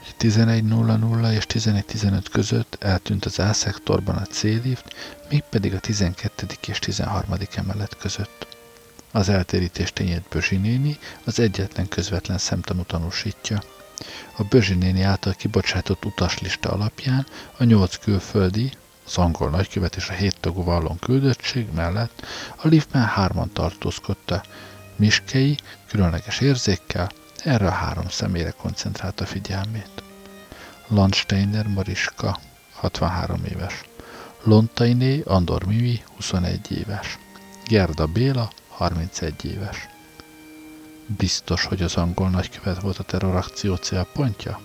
hogy 0.03 0.29
11.00 0.31 1.31
és 1.31 1.45
11.15 1.45 2.25
között 2.31 2.77
eltűnt 2.79 3.25
az 3.25 3.39
A-szektorban 3.39 4.15
a 4.15 4.25
C-lift, 4.25 4.95
mégpedig 5.29 5.73
a 5.73 5.79
12. 5.79 6.47
és 6.67 6.79
13. 6.79 7.33
emelet 7.55 7.97
között. 7.97 8.47
Az 9.11 9.29
eltérítés 9.29 9.93
tényét 9.93 10.25
Bözsi 10.29 10.55
néni 10.55 10.97
az 11.23 11.39
egyetlen 11.39 11.87
közvetlen 11.87 12.37
szemtanú 12.37 12.83
tanúsítja. 12.83 13.61
A 14.35 14.43
Bözsi 14.43 14.73
néni 14.73 15.01
által 15.01 15.33
kibocsátott 15.33 16.05
utaslista 16.05 16.69
alapján 16.71 17.25
a 17.57 17.63
nyolc 17.63 17.97
külföldi, 17.97 18.71
az 19.05 19.17
angol 19.17 19.49
nagykövet 19.49 19.95
és 19.95 20.09
a 20.09 20.13
hét 20.13 20.39
tagú 20.39 20.63
vallon 20.63 20.99
küldöttség 20.99 21.67
mellett 21.75 22.25
a 22.55 22.67
liftben 22.67 23.05
hárman 23.05 23.51
tartózkodta. 23.53 24.43
Miskei 24.95 25.57
különleges 25.87 26.39
érzékkel 26.39 27.11
erre 27.43 27.67
a 27.67 27.71
három 27.71 28.09
személyre 28.09 28.51
koncentrálta 28.51 29.25
figyelmét. 29.25 30.03
Landsteiner 30.87 31.67
Mariska, 31.67 32.39
63 32.73 33.45
éves. 33.45 33.83
Lontainé 34.43 35.21
Andor 35.25 35.63
Mimi, 35.65 36.03
21 36.15 36.71
éves. 36.71 37.17
Gerda 37.67 38.05
Béla, 38.05 38.51
31 38.67 39.45
éves. 39.45 39.87
Biztos, 41.17 41.65
hogy 41.65 41.81
az 41.81 41.95
angol 41.95 42.29
nagykövet 42.29 42.81
volt 42.81 42.97
a 42.97 43.03
terrorakció 43.03 43.75
célpontja? 43.75 44.59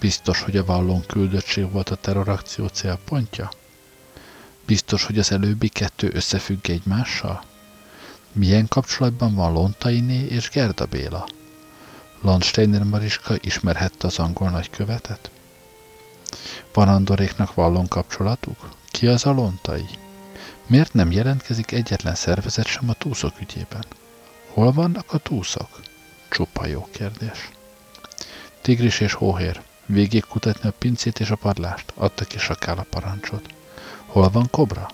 Biztos, 0.00 0.42
hogy 0.42 0.56
a 0.56 0.64
vallon 0.64 1.06
küldöttség 1.06 1.70
volt 1.70 1.88
a 1.88 1.96
terrorakció 1.96 2.66
célpontja? 2.66 3.48
Biztos, 4.66 5.04
hogy 5.04 5.18
az 5.18 5.32
előbbi 5.32 5.68
kettő 5.68 6.10
összefügg 6.12 6.68
egymással? 6.70 7.44
Milyen 8.32 8.68
kapcsolatban 8.68 9.34
van 9.34 9.52
Lontainé 9.52 10.26
és 10.26 10.50
Gerda 10.50 10.86
Béla? 10.86 11.26
Landsteiner 12.24 12.82
Mariska 12.82 13.34
ismerhette 13.40 14.06
az 14.06 14.18
angol 14.18 14.50
nagykövetet? 14.50 15.30
Van 16.72 16.88
Andoréknak 16.88 17.54
vallon 17.54 17.88
kapcsolatuk? 17.88 18.68
Ki 18.90 19.06
az 19.06 19.26
a? 19.26 19.52
Miért 20.66 20.92
nem 20.92 21.12
jelentkezik 21.12 21.72
egyetlen 21.72 22.14
szervezet 22.14 22.66
sem 22.66 22.88
a 22.88 22.92
túszok 22.92 23.40
ügyében? 23.40 23.84
Hol 24.48 24.72
vannak 24.72 25.12
a 25.12 25.18
túszok? 25.18 25.80
Csupa 26.30 26.66
jó 26.66 26.88
kérdés. 26.92 27.50
Tigris 28.60 29.00
és 29.00 29.12
hóhér. 29.12 29.62
Végig 29.86 30.24
kutatni 30.24 30.68
a 30.68 30.74
pincét 30.78 31.20
és 31.20 31.30
a 31.30 31.36
padlást. 31.36 31.92
Adta 31.94 32.24
ki 32.24 32.38
sakál 32.38 32.78
a 32.78 32.86
parancsot. 32.90 33.54
Hol 34.06 34.30
van 34.30 34.50
kobra? 34.50 34.88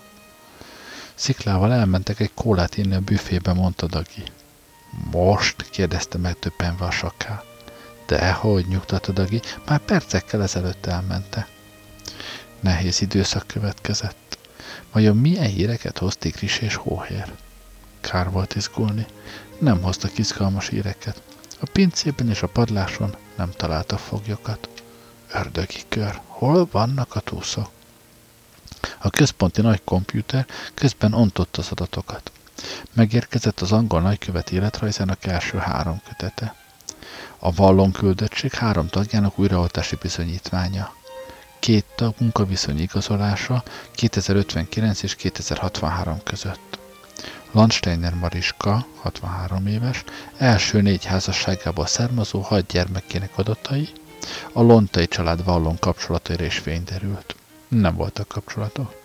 Sziklával 1.13 1.73
elmentek 1.73 2.19
egy 2.19 2.33
kólát 2.33 2.77
inni 2.77 2.95
a 2.95 2.99
büfébe, 2.99 3.53
mondta 3.53 3.87
Dagi. 3.87 4.23
Most? 5.11 5.69
kérdezte 5.69 6.17
meg 6.17 6.39
többenve 6.39 6.85
a 6.85 6.91
sakál. 6.91 7.43
Dehogy, 8.05 8.67
nyugtatta 8.67 9.11
Dagi, 9.11 9.41
már 9.65 9.79
percekkel 9.79 10.41
ezelőtt 10.41 10.85
elmente. 10.85 11.47
Nehéz 12.59 13.01
időszak 13.01 13.47
következett. 13.47 14.37
Vajon 14.91 15.17
milyen 15.17 15.47
híreket 15.47 15.97
hoz 15.97 16.15
Tigris 16.15 16.59
és 16.59 16.75
Hóhér? 16.75 17.33
Kár 18.01 18.31
volt 18.31 18.55
izgulni. 18.55 19.05
Nem 19.59 19.81
hoztak 19.81 20.17
izgalmas 20.17 20.67
híreket. 20.69 21.21
A 21.59 21.69
pincében 21.71 22.29
és 22.29 22.41
a 22.41 22.47
padláson 22.47 23.15
nem 23.35 23.51
találta 23.51 23.97
foglyokat. 23.97 24.69
Ördögi 25.33 25.81
kör. 25.89 26.21
Hol 26.25 26.67
vannak 26.71 27.15
a 27.15 27.19
túszok? 27.19 27.69
A 28.97 29.09
központi 29.09 29.61
nagy 29.61 29.81
kompjúter 29.83 30.45
közben 30.73 31.13
ontott 31.13 31.57
az 31.57 31.67
adatokat. 31.71 32.31
Megérkezett 32.93 33.59
az 33.59 33.71
angol 33.71 34.01
nagykövet 34.01 34.51
életrajzának 34.51 35.25
első 35.25 35.57
három 35.57 36.01
kötete. 36.07 36.55
A 37.39 37.51
vallon 37.51 37.91
küldöttség 37.91 38.53
három 38.53 38.87
tagjának 38.87 39.39
újraoltási 39.39 39.95
bizonyítványa. 40.01 40.93
Két 41.59 41.85
tag 41.95 42.13
munkaviszony 42.19 42.79
igazolása 42.79 43.63
2059 43.91 45.03
és 45.03 45.15
2063 45.15 46.23
között. 46.23 46.79
Landsteiner 47.51 48.13
Mariska, 48.13 48.85
63 49.01 49.67
éves, 49.67 50.03
első 50.37 50.81
négy 50.81 51.05
házasságából 51.05 51.85
származó 51.85 52.41
hat 52.41 52.65
gyermekének 52.71 53.37
adatai, 53.37 53.89
a 54.53 54.61
Lontai 54.61 55.07
család 55.07 55.43
vallon 55.43 55.79
kapcsolataira 55.79 56.45
is 56.45 56.57
fényderült. 56.57 57.35
Nem 57.67 57.95
voltak 57.95 58.27
kapcsolatok. 58.27 58.95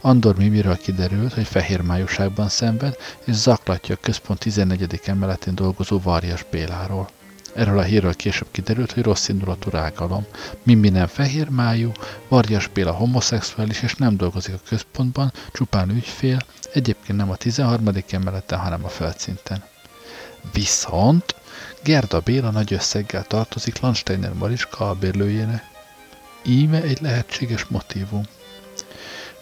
Andor 0.00 0.36
Mimiről 0.36 0.76
kiderült, 0.76 1.32
hogy 1.32 1.46
fehér 1.46 1.80
májúságban 1.80 2.48
szenved, 2.48 2.96
és 3.24 3.34
zaklatja 3.34 3.94
a 3.94 3.98
központ 4.00 4.38
14. 4.38 5.00
emeletén 5.04 5.54
dolgozó 5.54 6.00
Varjas 6.00 6.44
Béláról. 6.50 7.08
Erről 7.54 7.78
a 7.78 7.82
hírről 7.82 8.14
később 8.14 8.48
kiderült, 8.50 8.92
hogy 8.92 9.02
rossz 9.02 9.28
indulatú 9.28 9.70
rágalom. 9.70 10.26
Mimi 10.62 10.88
nem 10.88 11.06
fehér 11.06 11.48
májú, 11.48 11.92
Varjas 12.28 12.66
Béla 12.66 12.92
homoszexuális 12.92 13.82
és 13.82 13.94
nem 13.94 14.16
dolgozik 14.16 14.54
a 14.54 14.68
központban, 14.68 15.32
csupán 15.52 15.90
ügyfél, 15.90 16.38
egyébként 16.72 17.18
nem 17.18 17.30
a 17.30 17.36
13. 17.36 17.88
emeleten, 18.10 18.58
hanem 18.58 18.84
a 18.84 18.88
földszinten. 18.88 19.62
Viszont 20.52 21.34
Gerda 21.82 22.20
Béla 22.20 22.50
nagy 22.50 22.72
összeggel 22.72 23.24
tartozik 23.24 23.80
Landsteiner 23.80 24.32
Mariska 24.32 24.88
albérlőjének. 24.88 25.64
Íme 26.42 26.82
egy 26.82 27.00
lehetséges 27.00 27.64
motivum. 27.64 28.22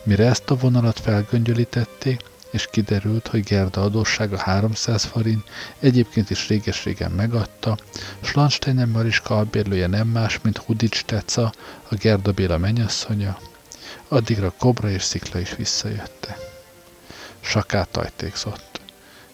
Mire 0.08 0.26
ezt 0.26 0.50
a 0.50 0.56
vonalat 0.56 1.00
felgöngyölítették, 1.00 2.20
és 2.50 2.68
kiderült, 2.70 3.26
hogy 3.26 3.42
Gerda 3.42 3.82
adóssága 3.82 4.38
300 4.38 5.04
forint, 5.04 5.48
egyébként 5.78 6.30
is 6.30 6.48
réges-régen 6.48 7.10
megadta, 7.10 7.78
s 8.20 8.32
Landsteiner 8.34 8.86
Mariska 8.86 9.36
albérlője 9.36 9.86
nem 9.86 10.08
más, 10.08 10.40
mint 10.42 10.58
Hudics 10.58 11.04
Teca, 11.04 11.52
a 11.88 11.94
Gerda 11.94 12.32
Béla 12.32 12.58
mennyasszonya, 12.58 13.38
addigra 14.08 14.52
Kobra 14.58 14.90
és 14.90 15.02
Szikla 15.02 15.40
is 15.40 15.54
visszajötte. 15.56 16.36
Sakát 17.40 17.96
ajtékzott. 17.96 18.80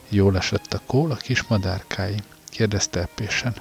Jól 0.09 0.37
esett 0.37 0.73
a 0.73 0.81
kól 0.87 1.11
a 1.11 1.17
kis 1.17 1.43
madárkái, 1.43 2.17
kérdezte 2.49 3.01
eppésen. 3.01 3.55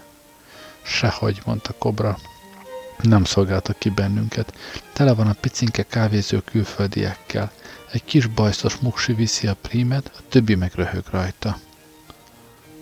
Sehogy, 0.82 1.42
mondta 1.46 1.74
Kobra, 1.78 2.18
nem 3.02 3.24
szolgáltak 3.24 3.80
ki 3.80 3.90
bennünket. 3.90 4.54
Tele 4.94 5.14
van 5.14 5.28
a 5.28 5.36
picinke 5.40 5.84
kávéző 5.84 6.42
külföldiekkel. 6.46 7.52
Egy 7.92 8.04
kis 8.04 8.28
bajszos 8.28 8.76
muksi 8.76 9.14
viszi 9.14 9.48
a 9.48 9.56
prímet, 9.62 10.12
a 10.16 10.20
többi 10.30 10.56
meg 10.56 10.72
röhög 10.76 11.04
rajta. 11.12 11.58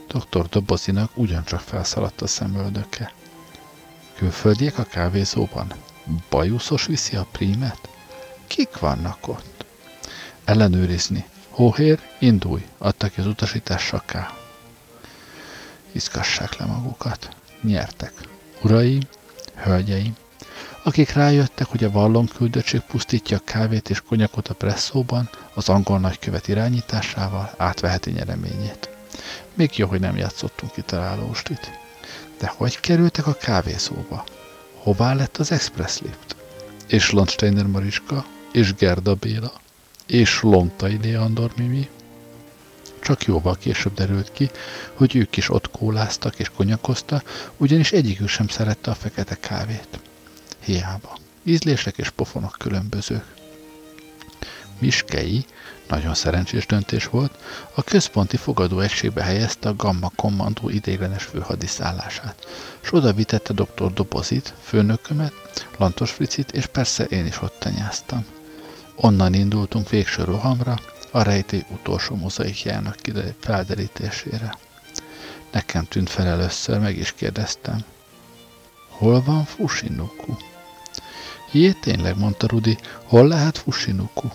Dr. 0.07 0.47
Dobozinak 0.49 1.12
ugyancsak 1.14 1.59
felszaladt 1.59 2.22
a 2.22 2.28
szemöldöke. 2.28 3.14
Külföldiek 4.16 4.78
a 4.78 4.84
kávézóban? 4.84 5.74
Bajuszos 6.30 6.86
viszi 6.86 7.16
a 7.16 7.28
prímet? 7.32 7.89
Kik 8.47 8.80
vannak 8.80 9.28
ott? 9.28 9.66
Ellenőrizni. 10.43 11.26
Hóhér, 11.49 11.99
indulj, 12.20 12.66
adta 12.78 13.09
az 13.18 13.26
utasítás 13.26 13.84
saká. 13.84 14.34
Izgassák 15.91 16.57
le 16.57 16.66
magukat. 16.66 17.36
Nyertek. 17.62 18.14
Uraim, 18.62 19.01
hölgyeim, 19.62 20.16
akik 20.84 21.14
rájöttek, 21.14 21.68
hogy 21.68 21.84
a 21.84 21.91
vallon 21.91 22.26
küldöttség 22.26 22.80
pusztítja 22.80 23.38
a 23.38 23.41
kávét 23.43 23.89
és 23.89 24.01
konyakot 24.01 24.47
a 24.47 24.53
presszóban, 24.53 25.30
az 25.53 25.70
angol 25.70 25.99
nagykövet 25.99 26.47
irányításával 26.47 27.53
átveheti 27.57 28.12
nyereményét. 28.12 28.89
Még 29.53 29.78
jó, 29.78 29.88
hogy 29.88 29.99
nem 29.99 30.18
játszottunk 30.18 30.72
kitalálóstit. 30.72 31.80
De 32.39 32.53
hogy 32.57 32.80
kerültek 32.80 33.28
a 33.28 33.34
kávézóba? 33.34 34.24
Hová 34.78 35.14
lett 35.14 35.38
az 35.38 35.51
express 35.51 35.99
lift? 35.99 36.36
És 36.88 37.12
Landsteiner 37.12 37.66
Mariska, 37.66 38.26
és 38.51 38.74
Gerda 38.74 39.16
Béla, 39.16 39.51
és 40.07 40.41
Lontai 40.41 40.99
Leandor 41.01 41.51
Mimi? 41.57 41.89
Csak 43.02 43.24
jóval 43.24 43.58
később 43.58 43.93
derült 43.93 44.32
ki, 44.32 44.49
hogy 44.93 45.16
ők 45.16 45.38
is 45.38 45.49
ott 45.49 45.72
kóláztak 45.72 46.39
és 46.39 46.49
konyakoztak, 46.49 47.52
ugyanis 47.58 47.91
egyikük 47.91 48.28
sem 48.28 48.47
szerette 48.47 48.91
a 48.91 48.95
fekete 48.95 49.38
kávét. 49.39 49.99
Hiába. 50.60 51.18
Ízlések 51.43 51.97
és 51.97 52.10
pofonok 52.10 52.56
különbözők. 52.60 53.26
Miskei, 54.80 55.45
nagyon 55.88 56.14
szerencsés 56.14 56.66
döntés 56.66 57.06
volt, 57.06 57.38
a 57.76 57.84
központi 57.84 58.38
fogadóegységbe 58.38 59.24
helyezte 59.24 59.70
a 59.70 59.76
Gamma 59.76 60.12
Kommandó 60.16 60.70
idéglenes 60.70 61.24
főhadiszállását, 61.24 62.47
s 62.82 62.93
oda 62.93 63.14
vitette 63.14 63.54
dr. 63.54 63.93
Dobozit, 63.93 64.54
főnökömet, 64.62 65.34
Lantos 65.78 66.12
Fricit, 66.12 66.52
és 66.52 66.66
persze 66.66 67.04
én 67.04 67.26
is 67.26 67.41
ott 67.41 67.56
tenyáztam. 67.60 68.26
Onnan 68.95 69.34
indultunk 69.34 69.89
végső 69.89 70.24
rohamra, 70.24 70.80
a 71.12 71.22
rejtély 71.22 71.66
utolsó 71.70 72.16
mozaikjának 72.16 72.95
felderítésére. 73.39 74.55
Nekem 75.51 75.86
tűnt 75.86 76.09
fel 76.09 76.28
először, 76.28 76.80
meg 76.80 76.97
is 76.97 77.14
kérdeztem. 77.14 77.84
Hol 78.89 79.24
van 79.24 79.45
Fushinuku? 79.45 80.36
Jé, 81.51 81.72
tényleg, 81.72 82.18
mondta 82.18 82.47
Rudi, 82.47 82.78
hol 83.03 83.28
lehet 83.28 83.57
Fushinuku? 83.57 84.28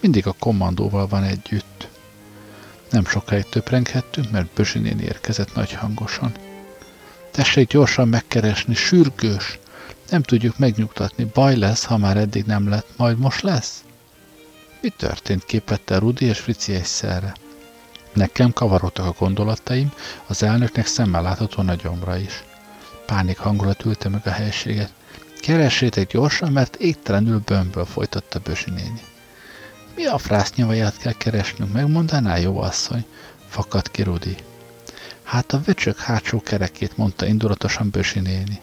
Mindig 0.00 0.26
a 0.26 0.34
kommandóval 0.38 1.06
van 1.06 1.22
együtt. 1.22 1.88
Nem 2.90 3.06
sokáig 3.06 3.48
töprenghettünk, 3.48 4.30
mert 4.30 4.52
Bözsinén 4.54 4.98
érkezett 4.98 5.54
nagy 5.54 5.72
hangosan. 5.72 6.32
Tessék 7.30 7.68
gyorsan 7.68 8.08
megkeresni, 8.08 8.74
sürgős! 8.74 9.58
Nem 10.10 10.22
tudjuk 10.22 10.58
megnyugtatni, 10.58 11.24
baj 11.24 11.56
lesz, 11.56 11.84
ha 11.84 11.96
már 11.96 12.16
eddig 12.16 12.44
nem 12.44 12.68
lett, 12.68 12.86
majd 12.96 13.18
most 13.18 13.42
lesz? 13.42 13.83
Mi 14.84 14.90
történt? 14.90 15.44
képette 15.44 15.98
Rudi 15.98 16.24
és 16.24 16.38
Frici 16.38 16.74
egyszerre. 16.74 17.34
Nekem 18.12 18.52
kavarodtak 18.52 19.06
a 19.06 19.14
gondolataim, 19.18 19.92
az 20.26 20.42
elnöknek 20.42 20.86
szemmel 20.86 21.22
látható 21.22 21.62
nagyomra 21.62 22.16
is. 22.16 22.44
Pánik 23.06 23.38
hangulat 23.38 23.84
ülte 23.84 24.08
meg 24.08 24.20
a 24.24 24.30
helységet. 24.30 24.92
Keressétek 25.40 26.06
gyorsan, 26.06 26.52
mert 26.52 26.76
égtelenül 26.76 27.42
bömből 27.44 27.84
folytatta 27.84 28.38
Bösi 28.38 28.70
néni. 28.70 29.00
Mi 29.94 30.04
a 30.06 30.18
frász 30.18 30.54
nyavaját 30.54 30.96
kell 30.96 31.12
keresnünk, 31.12 31.72
megmondaná, 31.72 32.36
jó 32.36 32.60
asszony? 32.60 33.04
Fakadt 33.48 33.90
ki 33.90 34.02
Rudi. 34.02 34.36
Hát 35.22 35.52
a 35.52 35.60
vöcsök 35.64 35.98
hátsó 35.98 36.40
kerekét, 36.40 36.96
mondta 36.96 37.26
indulatosan 37.26 37.90
Bösi 37.90 38.20
néni. 38.20 38.60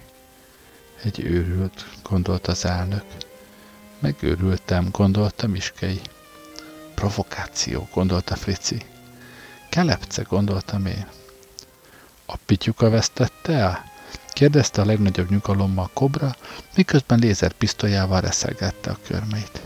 Egy 1.03 1.19
őrült, 1.19 1.85
gondolta 2.03 2.51
az 2.51 2.65
elnök. 2.65 3.03
Megőrültem, 4.01 4.87
gondolta 4.91 5.47
Miskei. 5.47 6.01
Provokáció, 6.95 7.87
gondolta 7.93 8.35
Frici. 8.35 8.85
Kelepce, 9.69 10.21
gondoltam 10.21 10.85
én. 10.85 11.07
A 12.25 12.35
pityuka 12.45 12.89
vesztette 12.89 13.53
el? 13.53 13.83
kérdezte 14.27 14.81
a 14.81 14.85
legnagyobb 14.85 15.29
nyugalommal 15.29 15.89
Kobra, 15.93 16.35
miközben 16.75 17.19
lézerpisztolyával 17.19 18.21
reszelgette 18.21 18.91
a 18.91 18.97
körmeit. 19.07 19.61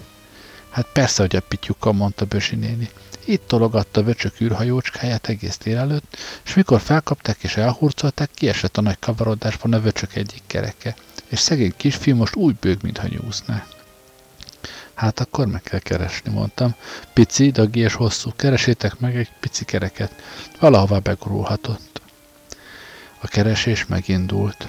Hát 0.70 0.88
persze, 0.94 1.22
hogy 1.22 1.36
a 1.36 1.42
pityuka, 1.42 1.92
mondta 1.92 2.26
Bösi 2.26 2.56
néni. 2.56 2.90
Itt 3.26 3.48
tologatta 3.48 4.00
a 4.00 4.04
vöcsök 4.04 4.42
űrhajócskáját 4.42 5.28
egész 5.28 5.58
délelőtt, 5.58 6.18
és 6.46 6.54
mikor 6.54 6.82
felkapták 6.82 7.44
és 7.44 7.58
elhurcolták, 7.58 8.30
kiesett 8.34 8.78
a 8.78 8.82
nagy 8.82 9.00
kavarodásban 9.00 9.74
a 9.74 9.82
vöcsök 9.82 10.16
egyik 10.16 10.42
kereke, 10.48 10.96
és 11.28 11.40
szegény 11.40 11.74
kisfiú 11.78 12.16
most 12.16 12.36
úgy 12.36 12.56
bőg, 12.56 12.82
mintha 12.82 13.08
nyúzná. 13.08 13.66
Hát 14.96 15.20
akkor 15.20 15.46
meg 15.46 15.62
kell 15.62 15.80
keresni, 15.80 16.32
mondtam. 16.32 16.76
Pici, 17.14 17.52
dagi 17.52 17.80
és 17.80 17.94
hosszú, 17.94 18.32
keresétek 18.36 19.00
meg 19.00 19.16
egy 19.16 19.32
pici 19.40 19.66
kereket. 19.66 20.24
Valahová 20.60 20.98
begurulhatott. 21.00 22.02
A 23.22 23.28
keresés 23.28 23.86
megindult. 23.86 24.68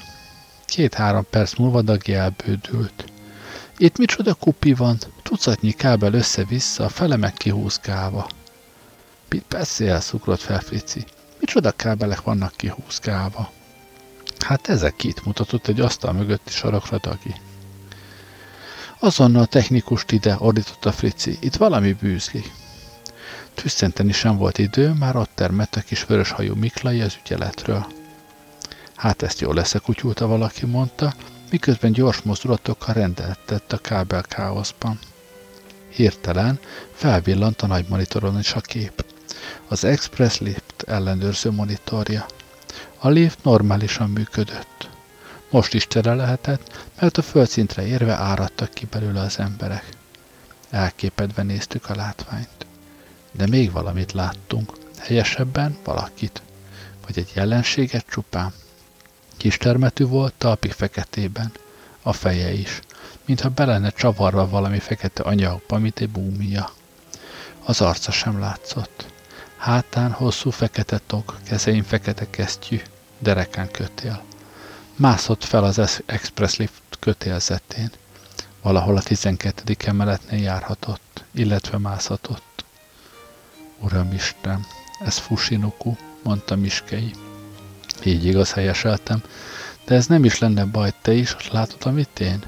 Két-három 0.65 1.27
perc 1.31 1.55
múlva 1.55 1.83
dagi 1.83 2.15
elbődült. 2.15 3.05
Itt 3.77 3.99
micsoda 3.99 4.35
kupi 4.35 4.75
van, 4.75 4.99
tucatnyi 5.23 5.73
kábel 5.73 6.13
össze-vissza, 6.13 6.85
a 6.85 6.89
fele 6.89 7.17
meg 7.17 7.33
kihúzgálva. 7.33 8.29
Persze 9.49 10.01
szukrott 10.01 10.41
fel 10.41 10.61
Fici. 10.61 11.05
Micsoda 11.41 11.71
kábelek 11.71 12.23
vannak 12.23 12.57
kihúzgálva? 12.57 13.53
Hát 14.39 14.69
ezek 14.69 14.97
kit 14.97 15.25
mutatott 15.25 15.67
egy 15.67 15.81
asztal 15.81 16.13
mögötti 16.13 16.53
sarokra 16.53 16.99
Dagi. 16.99 17.35
Azonnal 18.99 19.43
a 19.43 19.47
technikust 19.47 20.13
ide, 20.13 20.37
ordította 20.39 20.93
Frici. 20.93 21.37
Itt 21.41 21.57
valami 21.57 21.93
bűzli. 21.93 22.45
Tüsszenteni 23.55 24.13
sem 24.13 24.37
volt 24.37 24.59
idő, 24.59 24.93
már 24.93 25.17
ott 25.17 25.31
termett 25.35 25.75
a 25.75 25.81
kis 25.81 26.05
vöröshajú 26.05 26.55
Miklai 26.55 27.01
az 27.01 27.17
ügyeletről. 27.25 27.87
Hát 28.95 29.23
ezt 29.23 29.41
jól 29.41 29.55
lesz, 29.55 29.75
kutyulta 29.83 30.27
valaki, 30.27 30.67
mondta, 30.67 31.15
miközben 31.51 31.93
gyors 31.93 32.23
mozdulatokkal 32.23 32.95
rendeltett 32.95 33.73
a 33.73 33.79
kábel 33.79 34.23
káoszban. 34.23 34.99
Hirtelen 35.89 36.59
felvillant 36.93 37.63
a 37.63 37.67
nagy 37.67 37.87
monitoron 37.89 38.39
is 38.39 38.53
a 38.53 38.61
kép. 38.61 39.05
Az 39.69 39.85
Express 39.85 40.39
Lift 40.39 40.83
ellenőrző 40.87 41.51
monitorja. 41.51 42.27
A 42.99 43.09
lift 43.09 43.45
normálisan 43.45 44.11
működött. 44.11 44.89
Most 45.51 45.75
is 45.75 45.87
tere 45.87 46.15
lehetett, 46.15 46.89
mert 47.01 47.19
a 47.19 47.23
földszintre 47.23 47.87
érve 47.87 48.15
áradtak 48.15 48.71
ki 48.71 48.87
belőle 48.91 49.21
az 49.21 49.39
emberek. 49.39 49.85
Elképedve 50.71 51.43
néztük 51.43 51.91
a 51.91 51.95
látványt. 51.95 52.67
De 53.33 53.47
még 53.47 53.73
valamit 53.73 54.13
láttunk, 54.13 54.73
helyesebben 54.99 55.77
valakit, 55.85 56.43
vagy 57.07 57.19
egy 57.19 57.33
jelenséget 57.35 58.07
csupán. 58.07 58.53
Kis 59.37 59.57
termetű 59.57 60.05
volt, 60.05 60.35
talpig 60.39 60.73
feketében, 60.73 61.53
a 62.03 62.13
feje 62.13 62.53
is, 62.53 62.81
mintha 63.25 63.49
be 63.49 63.93
csavarva 63.97 64.49
valami 64.49 64.79
fekete 64.79 65.23
anyagba, 65.23 65.79
mint 65.79 66.01
egy 66.01 66.09
búmia. 66.09 66.71
Az 67.65 67.81
arca 67.81 68.11
sem 68.11 68.39
látszott. 68.39 69.07
Hátán 69.57 70.11
hosszú 70.11 70.51
fekete 70.51 71.01
tok, 71.07 71.39
kezein 71.45 71.83
fekete 71.83 72.31
kesztyű, 72.31 72.81
derekán 73.19 73.71
kötél. 73.71 74.23
Mászott 74.99 75.45
fel 75.45 75.65
az 75.65 76.03
express 76.07 76.57
lift 76.57 76.83
kötélzetén. 77.01 77.91
Valahol 78.63 78.97
a 78.97 79.03
12. 79.03 79.77
emeletnél 79.85 80.43
járhatott, 80.43 81.25
illetve 81.35 81.79
mászhatott. 81.79 82.65
Uramisten, 83.81 84.67
ez 85.05 85.19
Fusinoku, 85.19 85.95
mondta 86.23 86.57
Miskei. 86.57 87.11
Így 88.05 88.25
igaz, 88.25 88.53
helyeseltem. 88.53 89.23
De 89.85 89.95
ez 89.95 90.07
nem 90.07 90.25
is 90.25 90.39
lenne 90.39 90.65
baj, 90.65 90.93
te 91.03 91.13
is 91.13 91.37
látod, 91.51 91.87
amit 91.87 92.21
én? 92.21 92.45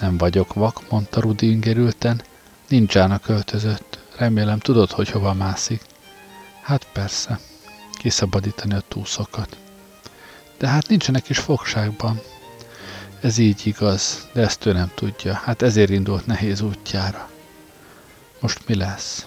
Nem 0.00 0.18
vagyok 0.18 0.52
vak, 0.52 0.90
mondta 0.90 1.20
Rudi 1.20 1.50
ingerülten. 1.50 2.22
Nincsának 2.68 3.22
költözött. 3.22 3.98
Remélem 4.16 4.58
tudod, 4.58 4.90
hogy 4.90 5.10
hova 5.10 5.32
mászik. 5.32 5.82
Hát 6.62 6.86
persze. 6.92 7.40
Kiszabadítani 7.92 8.74
a 8.74 8.82
túszokat. 8.88 9.56
De 10.58 10.68
hát 10.68 10.88
nincsenek 10.88 11.28
is 11.28 11.38
fogságban. 11.38 12.20
Ez 13.20 13.38
így 13.38 13.66
igaz, 13.66 14.28
de 14.32 14.40
ezt 14.40 14.66
ő 14.66 14.72
nem 14.72 14.90
tudja. 14.94 15.34
Hát 15.34 15.62
ezért 15.62 15.90
indult 15.90 16.26
nehéz 16.26 16.60
útjára. 16.60 17.30
Most 18.40 18.68
mi 18.68 18.74
lesz? 18.74 19.26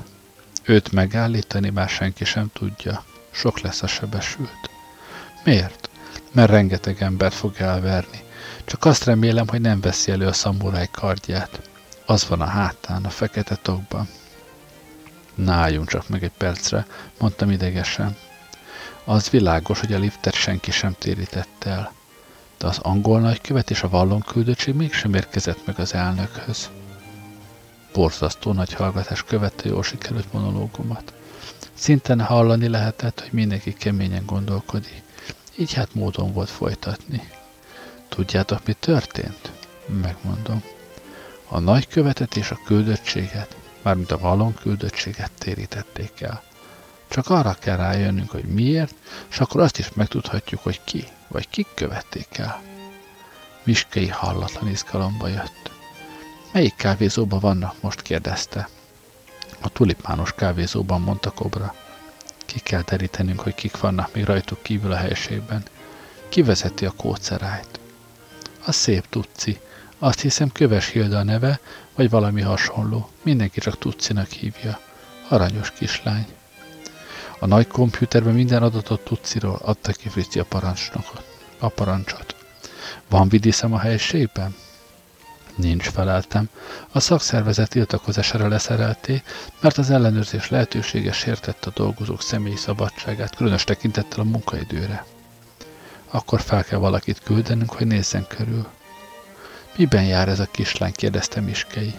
Őt 0.64 0.92
megállítani 0.92 1.70
már 1.70 1.90
senki 1.90 2.26
sem 2.26 2.50
tudja. 2.54 3.04
Sok 3.32 3.60
lesz 3.60 3.82
a 3.84 3.88
sebesült. 3.88 4.70
Miért? 5.44 5.90
Mert 6.32 6.50
rengeteg 6.50 7.02
embert 7.02 7.34
fog 7.34 7.56
elverni. 7.58 8.24
Csak 8.66 8.86
azt 8.86 9.04
remélem, 9.04 9.48
hogy 9.48 9.62
nem 9.62 9.82
veszi 9.82 10.12
elő 10.12 10.28
a 10.28 10.34
szamuráj 10.34 10.88
kardját. 10.92 11.70
Az 12.06 12.28
van 12.28 12.42
a 12.42 12.46
hátán, 12.46 13.06
a 13.06 13.10
fekete 13.10 13.56
tokban. 13.56 14.08
Náljunk 15.36 15.90
csak 15.90 16.10
meg 16.10 16.24
egy 16.24 16.32
percre, 16.38 16.86
mondtam 17.20 17.52
idegesen. 17.52 18.18
Az 19.06 19.30
világos, 19.30 19.80
hogy 19.80 19.93
a 19.93 19.99
liftet 19.99 20.34
senki 20.34 20.72
sem 20.72 20.95
térítette 20.99 21.70
el. 21.70 21.93
De 22.58 22.68
az 22.68 22.78
angol 22.78 23.20
nagykövet 23.20 23.70
és 23.70 23.84
a 23.84 23.89
vallon 23.89 24.22
küldöttség 24.22 24.74
mégsem 24.74 25.14
érkezett 25.14 25.66
meg 25.66 25.80
az 25.80 25.93
elnökhöz. 25.93 26.70
Borzasztó 27.93 28.52
nagy 28.52 28.74
hallgatás 28.74 29.24
követte 29.24 29.70
jól 29.70 29.84
sikerült 29.84 30.34
monológomat. 30.34 31.14
Szinten 31.74 32.22
hallani 32.22 32.68
lehetett, 32.68 33.20
hogy 33.20 33.32
mindenki 33.32 33.74
keményen 33.74 34.26
gondolkodik. 34.26 35.04
Így 35.58 35.74
hát 35.74 35.93
módon 35.93 36.34
volt 36.34 36.49
folytatni. 36.49 37.30
Tudjátok, 38.10 38.66
mi 38.66 38.74
történt? 38.74 39.52
Megmondom. 40.02 40.64
A 41.47 41.60
nagykövetet 41.60 42.36
és 42.36 42.52
a 42.52 42.60
küldöttséget, 42.66 43.56
mármint 43.82 44.12
a 44.12 44.18
valon 44.18 44.54
küldöttséget 44.54 45.32
térítették 45.38 46.22
el. 46.22 46.43
Csak 47.12 47.30
arra 47.30 47.53
kell 47.53 47.78
rájönnünk, 47.78 48.32
hogy 48.32 48.43
miért, 48.43 48.95
és 49.30 49.39
akkor 49.39 49.62
azt 49.62 49.78
is 49.78 49.93
megtudhatjuk, 49.93 50.64
hogy 50.64 50.82
ki, 50.84 51.07
vagy 51.28 51.49
kik 51.49 51.68
követték 51.76 52.38
el. 52.38 52.62
Miskei 53.64 54.07
hallatlan 54.07 54.70
izgalomba 54.70 55.28
jött. 55.28 55.72
Melyik 56.51 56.76
kávézóban 56.76 57.39
vannak 57.39 57.82
most? 57.82 58.01
kérdezte. 58.01 58.70
A 59.62 59.70
tulipános 59.70 60.34
kávézóban, 60.34 61.01
mondta 61.01 61.32
Kobra. 61.32 61.76
Ki 62.45 62.59
kell 62.59 62.82
terítenünk, 62.82 63.39
hogy 63.39 63.55
kik 63.55 63.80
vannak 63.80 64.14
még 64.14 64.24
rajtuk 64.24 64.62
kívül 64.62 64.91
a 64.91 64.97
helységben. 64.97 65.64
Ki 66.30 66.41
vezeti 66.41 66.86
a 66.86 66.91
kócerájt? 66.91 67.80
A 68.66 68.72
szép 68.72 69.09
tuci. 69.09 69.59
Azt 69.99 70.20
hiszem 70.20 70.51
Köves 70.51 70.88
Hilda 70.88 71.18
a 71.18 71.24
neve, 71.24 71.59
vagy 71.95 72.09
valami 72.09 72.41
hasonló. 72.41 73.09
Mindenki 73.22 73.59
csak 73.59 73.78
tucinak 73.78 74.30
hívja. 74.30 74.80
Aranyos 75.28 75.72
kislány. 75.72 76.28
A 77.44 77.48
nagy 77.48 77.68
kompjúterben 77.68 78.34
minden 78.34 78.64
adatot 78.64 79.02
tuciról 79.02 79.60
adta 79.64 79.92
ki 79.92 80.10
Frici 80.10 80.39
a 80.39 80.44
parancsnokot. 80.44 81.24
A 81.60 81.68
parancsot. 81.68 82.36
Van 83.10 83.30
vidiszem 83.30 83.74
a 83.74 83.80
helységben? 83.80 84.56
Nincs, 85.56 85.89
feleltem. 85.89 86.50
A 86.92 87.00
szakszervezet 87.00 87.70
tiltakozására 87.70 88.48
leszerelté, 88.48 89.22
mert 89.60 89.78
az 89.78 89.89
ellenőrzés 89.89 90.50
lehetősége 90.50 91.12
sértett 91.12 91.66
a 91.66 91.72
dolgozók 91.76 92.22
személyi 92.22 92.56
szabadságát, 92.56 93.36
különös 93.36 93.64
tekintettel 93.64 94.20
a 94.20 94.24
munkaidőre. 94.30 95.06
Akkor 96.10 96.42
fel 96.42 96.64
kell 96.64 96.80
valakit 96.80 97.20
küldenünk, 97.24 97.74
hogy 97.74 97.88
nézzen 97.88 98.28
körül. 98.28 98.68
Miben 99.76 100.04
jár 100.04 100.28
ez 100.28 100.39
a 100.39 100.52
kislány? 100.52 100.92
kérdezte 100.92 101.42
Miskei. 101.42 101.94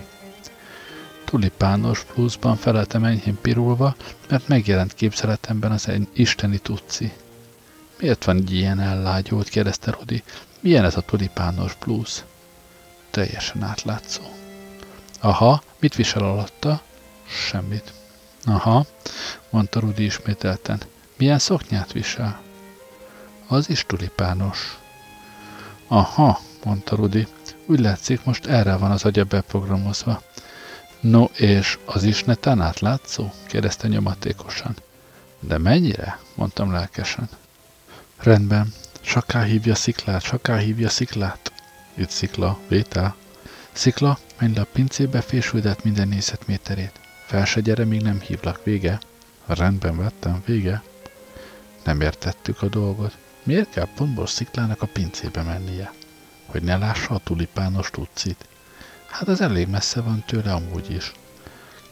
Tulipános 1.32 2.04
pluszban 2.04 2.56
feleltem 2.56 3.04
enyhén 3.04 3.38
pirulva, 3.40 3.94
mert 4.28 4.48
megjelent 4.48 4.94
képzeletemben 4.94 5.72
az 5.72 5.88
egy 5.88 6.08
isteni 6.12 6.58
tuci. 6.58 7.12
Miért 7.98 8.24
van 8.24 8.36
egy 8.36 8.52
ilyen 8.54 8.80
ellágyult? 8.80 9.48
kérdezte 9.48 9.90
Rodi. 9.90 10.22
Milyen 10.60 10.84
ez 10.84 10.96
a 10.96 11.00
tulipános 11.00 11.74
plusz? 11.74 12.24
teljesen 13.10 13.62
átlátszó. 13.62 14.22
Aha, 15.20 15.62
mit 15.78 15.94
visel 15.94 16.22
alatta? 16.22 16.82
Semmit. 17.26 17.92
Aha, 18.44 18.86
mondta 19.50 19.80
Rudi 19.80 20.04
ismételten. 20.04 20.80
Milyen 21.16 21.38
szoknyát 21.38 21.92
visel? 21.92 22.40
Az 23.46 23.68
is 23.70 23.84
tulipános. 23.86 24.78
Aha, 25.88 26.40
mondta 26.64 26.96
Rudi. 26.96 27.26
Úgy 27.66 27.80
látszik, 27.80 28.24
most 28.24 28.46
erre 28.46 28.76
van 28.76 28.90
az 28.90 29.04
agya 29.04 29.24
beprogramozva. 29.24 30.22
No, 31.02 31.24
és 31.24 31.78
az 31.84 32.02
is 32.02 32.24
netán 32.24 32.60
átlátszó? 32.60 33.30
kérdezte 33.46 33.88
nyomatékosan. 33.88 34.76
De 35.40 35.58
mennyire? 35.58 36.18
mondtam 36.34 36.72
lelkesen. 36.72 37.28
Rendben, 38.16 38.72
saká 39.00 39.42
hívja 39.42 39.74
sziklát, 39.74 40.22
saká 40.22 40.56
hívja 40.56 40.88
sziklát. 40.88 41.52
Itt 41.94 42.10
szikla, 42.10 42.58
vétel. 42.68 43.14
Szikla, 43.72 44.18
menj 44.38 44.54
le 44.54 44.60
a 44.60 44.66
pincébe, 44.72 45.20
fésüldet 45.20 45.84
minden 45.84 46.08
négyzetméterét. 46.08 47.00
Fel 47.26 47.44
se 47.44 47.60
gyere, 47.60 47.84
míg 47.84 48.02
nem 48.02 48.20
hívlak, 48.20 48.64
vége. 48.64 49.00
Rendben 49.46 49.96
vettem, 49.96 50.42
vége. 50.46 50.82
Nem 51.84 52.00
értettük 52.00 52.62
a 52.62 52.68
dolgot. 52.68 53.16
Miért 53.42 53.70
kell 53.70 53.88
pontból 53.94 54.26
sziklának 54.26 54.82
a 54.82 54.86
pincébe 54.86 55.42
mennie? 55.42 55.92
Hogy 56.46 56.62
ne 56.62 56.76
lássa 56.76 57.14
a 57.14 57.20
tulipános 57.24 57.90
tucit? 57.90 58.46
Hát 59.12 59.28
ez 59.28 59.40
elég 59.40 59.68
messze 59.68 60.00
van 60.00 60.24
tőle 60.26 60.52
amúgy 60.52 60.90
is. 60.90 61.12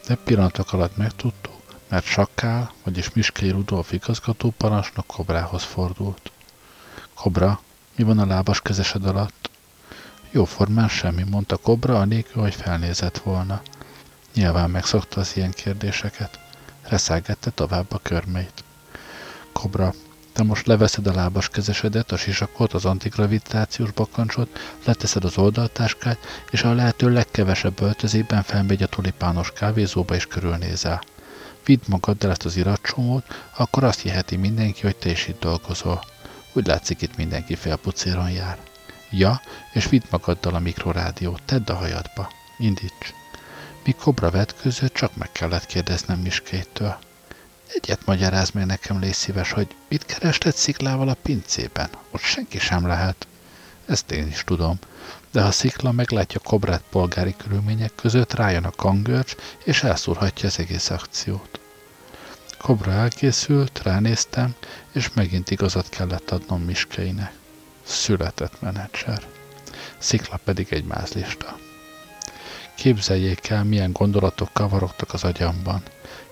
De 0.06 0.14
pillanatok 0.14 0.72
alatt 0.72 0.96
megtudtuk, 0.96 1.60
mert 1.88 2.04
Sakkál, 2.04 2.72
vagyis 2.84 3.12
Miskei 3.12 3.50
Rudolf 3.50 3.92
igazgató 3.92 4.54
parancsnok 4.56 5.06
Kobrához 5.06 5.62
fordult. 5.62 6.30
Kobra, 7.14 7.60
mi 7.96 8.04
van 8.04 8.18
a 8.18 8.26
lábas 8.26 8.60
kezesed 8.60 9.06
alatt? 9.06 9.50
Jóformán 10.30 10.88
semmi, 10.88 11.22
mondta 11.22 11.56
Kobra, 11.56 11.98
anélkül, 11.98 12.42
hogy 12.42 12.54
felnézett 12.54 13.18
volna. 13.18 13.62
Nyilván 14.34 14.70
megszokta 14.70 15.20
az 15.20 15.36
ilyen 15.36 15.50
kérdéseket. 15.50 16.38
Reszelgette 16.82 17.50
tovább 17.50 17.92
a 17.92 17.98
körmeit. 18.02 18.64
Kobra, 19.52 19.94
te 20.40 20.46
most 20.46 20.66
leveszed 20.66 21.06
a 21.06 21.14
lábas 21.14 21.48
kezesedet, 21.48 22.12
a 22.12 22.16
sisakot, 22.16 22.72
az 22.72 22.84
antigravitációs 22.84 23.90
bakancsot, 23.90 24.58
leteszed 24.84 25.24
az 25.24 25.38
oldaltáskát, 25.38 26.18
és 26.50 26.62
a 26.62 26.72
lehető 26.72 27.12
legkevesebb 27.12 27.80
öltözében 27.80 28.42
felmegy 28.42 28.82
a 28.82 28.86
tulipános 28.86 29.52
kávézóba 29.52 30.14
és 30.14 30.26
körülnézel. 30.26 31.02
Vidd 31.64 31.80
magaddal 31.88 32.30
ezt 32.30 32.44
az 32.44 32.56
iratcsomót, 32.56 33.24
akkor 33.56 33.84
azt 33.84 34.00
hiheti 34.00 34.36
mindenki, 34.36 34.80
hogy 34.82 34.96
te 34.96 35.10
is 35.10 35.26
itt 35.26 35.40
dolgozol. 35.40 36.04
Úgy 36.52 36.66
látszik, 36.66 37.02
itt 37.02 37.16
mindenki 37.16 37.54
félpucéron 37.54 38.30
jár. 38.30 38.58
Ja, 39.10 39.40
és 39.72 39.88
vidd 39.88 40.02
magaddal 40.10 40.54
a 40.54 40.58
mikrorádiót, 40.58 41.42
tedd 41.42 41.70
a 41.70 41.74
hajadba. 41.74 42.30
Indíts. 42.58 43.14
Míg 43.84 43.96
kobra 43.96 44.30
vetközött, 44.30 44.94
csak 44.94 45.16
meg 45.16 45.32
kellett 45.32 45.66
kérdeznem 45.66 46.18
Miskétől. 46.18 46.96
Egyet 47.74 48.06
magyaráz 48.06 48.50
meg 48.50 48.66
nekem, 48.66 49.00
légy 49.00 49.14
szíves, 49.14 49.52
hogy 49.52 49.74
mit 49.88 50.04
kerested 50.06 50.54
sziklával 50.54 51.08
a 51.08 51.16
pincében? 51.22 51.88
Ott 52.10 52.20
senki 52.20 52.58
sem 52.58 52.86
lehet. 52.86 53.26
Ezt 53.86 54.10
én 54.10 54.26
is 54.26 54.44
tudom. 54.44 54.78
De 55.30 55.42
ha 55.42 55.50
szikla 55.50 55.92
meglátja 55.92 56.40
kobrát 56.40 56.82
polgári 56.90 57.34
körülmények 57.36 57.94
között, 57.94 58.34
rájön 58.34 58.64
a 58.64 58.70
kangörcs, 58.70 59.34
és 59.64 59.82
elszúrhatja 59.82 60.48
az 60.48 60.58
egész 60.58 60.90
akciót. 60.90 61.60
Kobra 62.58 62.92
elkészült, 62.92 63.80
ránéztem, 63.82 64.54
és 64.92 65.10
megint 65.12 65.50
igazat 65.50 65.88
kellett 65.88 66.30
adnom 66.30 66.62
Miskeinek. 66.62 67.32
Született 67.82 68.60
menedzser. 68.60 69.22
Szikla 69.98 70.36
pedig 70.44 70.66
egy 70.70 70.84
mázlista. 70.84 71.58
Képzeljék 72.74 73.48
el, 73.48 73.64
milyen 73.64 73.92
gondolatok 73.92 74.52
kavarogtak 74.52 75.12
az 75.12 75.24
agyamban, 75.24 75.82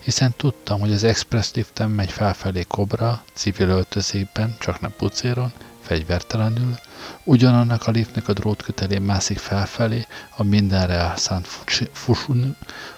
hiszen 0.09 0.35
tudtam, 0.37 0.81
hogy 0.81 0.93
az 0.93 1.05
express 1.05 1.53
liften 1.53 1.91
megy 1.91 2.11
felfelé 2.11 2.63
kobra, 2.63 3.23
civil 3.35 3.69
öltözékben, 3.69 4.57
csak 4.61 4.81
nem 4.81 4.95
pucéron, 4.97 5.53
fegyvertelenül, 5.81 6.79
ugyanannak 7.25 7.87
a 7.87 7.91
liftnek 7.91 8.29
a 8.29 8.33
drótkötelén 8.33 9.03
mászik 9.03 9.39
felfelé 9.39 10.07
a 10.37 10.43
mindenre 10.43 10.95
elszánt 10.95 11.47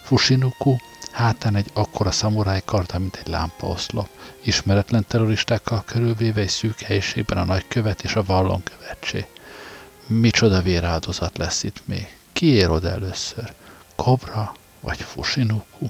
Fushinuku, 0.02 0.76
hátán 1.12 1.56
egy 1.56 1.70
akkora 1.72 2.10
szamuráj 2.10 2.62
karda, 2.64 2.98
mint 2.98 3.16
egy 3.16 3.28
lámpaoszlop, 3.28 4.08
ismeretlen 4.42 5.04
terroristákkal 5.08 5.82
körülvéve 5.86 6.40
egy 6.40 6.48
szűk 6.48 6.80
helyiségben 6.80 7.38
a 7.38 7.44
nagykövet 7.44 8.02
és 8.02 8.14
a 8.14 8.24
vallonkövettsé. 8.24 9.26
Micsoda 10.06 10.62
véráldozat 10.62 11.38
lesz 11.38 11.62
itt 11.62 11.82
még. 11.84 12.16
Ki 12.32 12.46
ér 12.46 12.70
oda 12.70 12.90
először? 12.90 13.52
Kobra 13.96 14.54
vagy 14.80 15.00
Fushinuku? 15.00 15.86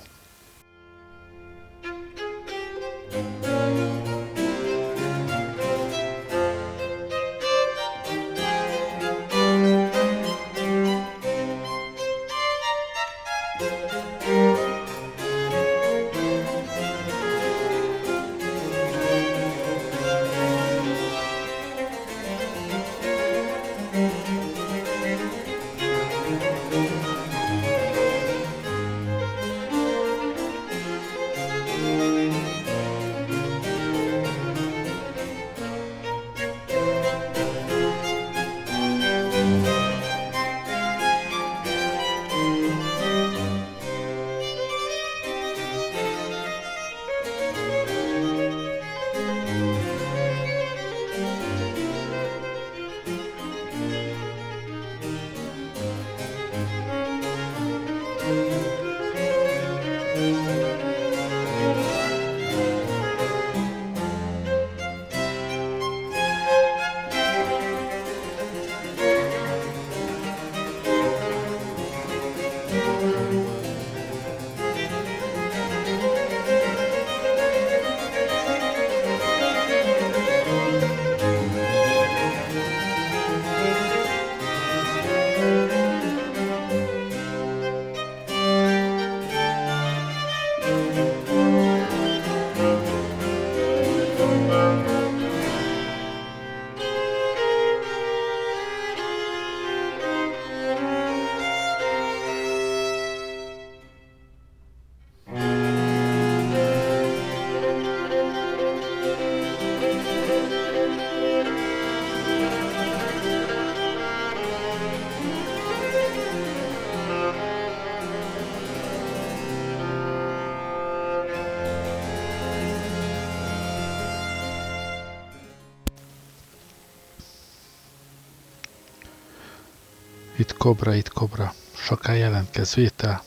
Kobra, 130.48 130.94
itt 130.94 131.08
Kobra. 131.08 131.54
Saká 131.76 132.12
jelentkez, 132.12 132.74
vétel? 132.74 133.22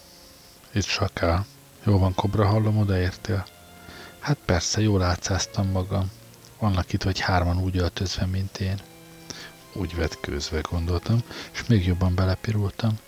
Itt 0.71 0.83
Saká. 0.85 1.45
Jó 1.83 1.97
van, 1.97 2.13
Kobra, 2.13 2.45
hallom, 2.45 2.77
odaértél. 2.77 3.45
Hát 4.19 4.37
persze, 4.45 4.81
jól 4.81 5.01
átszáztam 5.01 5.67
magam. 5.67 6.11
Vannak 6.59 6.93
itt 6.93 7.03
vagy 7.03 7.19
hárman 7.19 7.57
úgy 7.57 7.77
öltözve, 7.77 8.25
mint 8.25 8.57
én. 8.57 8.79
Úgy 9.73 9.95
vetkőzve, 9.95 10.61
gondoltam, 10.69 11.23
és 11.53 11.65
még 11.65 11.85
jobban 11.85 12.15
belepirultam. 12.15 12.99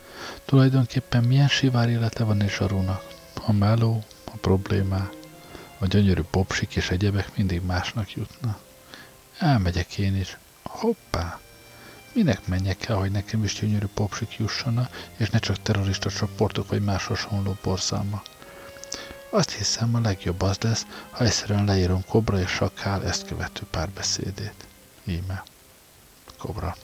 Tulajdonképpen 0.46 1.24
milyen 1.24 1.48
sivár 1.48 1.90
élete 1.90 2.24
van 2.24 2.42
és 2.42 2.56
Zsarúnak? 2.56 3.08
A 3.46 3.52
meló, 3.52 4.04
a 4.26 4.38
problémá, 4.42 5.10
a 5.78 5.86
gyönyörű 5.86 6.22
popsik 6.22 6.76
és 6.76 6.90
egyebek 6.90 7.38
mindig 7.38 7.62
másnak 7.62 8.14
jutna. 8.14 8.58
Elmegyek 9.38 9.98
én 9.98 10.16
is. 10.16 10.38
Hoppá! 10.64 11.40
Minek 12.16 12.48
menjek 12.48 12.86
el, 12.86 12.96
hogy 12.96 13.12
nekem 13.12 13.44
is 13.44 13.54
gyönyörű 13.54 13.86
popsik 13.94 14.38
jussana, 14.38 14.90
és 15.18 15.30
ne 15.30 15.40
csak 15.40 15.62
terrorista 15.62 16.10
csoportok 16.10 16.68
vagy 16.70 16.82
más 16.84 17.06
hasonló 17.06 17.58
porszáma. 17.62 18.22
Azt 19.30 19.52
hiszem, 19.52 19.96
a 19.96 20.00
legjobb 20.00 20.42
az 20.42 20.58
lesz, 20.62 20.86
ha 21.10 21.24
egyszerűen 21.24 21.66
leírom 21.66 22.06
Kobra 22.08 22.40
és 22.40 22.50
Sakál 22.50 23.06
ezt 23.06 23.28
követő 23.28 23.62
párbeszédét. 23.70 24.54
Íme. 25.06 25.44
Kobra. 26.38 26.76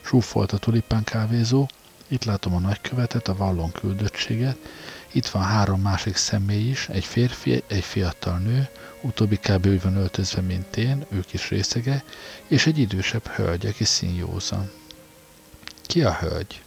Súfolt 0.00 0.52
a 0.52 0.58
tulipán 0.58 1.04
kávézó, 1.04 1.68
itt 2.08 2.24
látom 2.24 2.54
a 2.54 2.58
nagykövetet, 2.58 3.28
a 3.28 3.36
vallon 3.36 3.72
küldöttséget, 3.72 4.56
itt 5.12 5.26
van 5.26 5.42
három 5.42 5.80
másik 5.80 6.16
személy 6.16 6.68
is, 6.68 6.88
egy 6.88 7.04
férfi, 7.04 7.62
egy 7.66 7.84
fiatal 7.84 8.38
nő, 8.38 8.68
utóbbi 9.02 9.36
kb. 9.36 9.66
úgy 9.66 9.82
van 9.82 9.96
öltözve, 9.96 10.40
mint 10.40 10.76
én, 10.76 11.06
ők 11.10 11.32
is 11.32 11.48
részege, 11.48 12.04
és 12.46 12.66
egy 12.66 12.78
idősebb 12.78 13.26
hölgy, 13.26 13.66
aki 13.66 13.84
színjózan. 13.84 14.70
Ki 15.82 16.02
a 16.02 16.12
hölgy? 16.12 16.62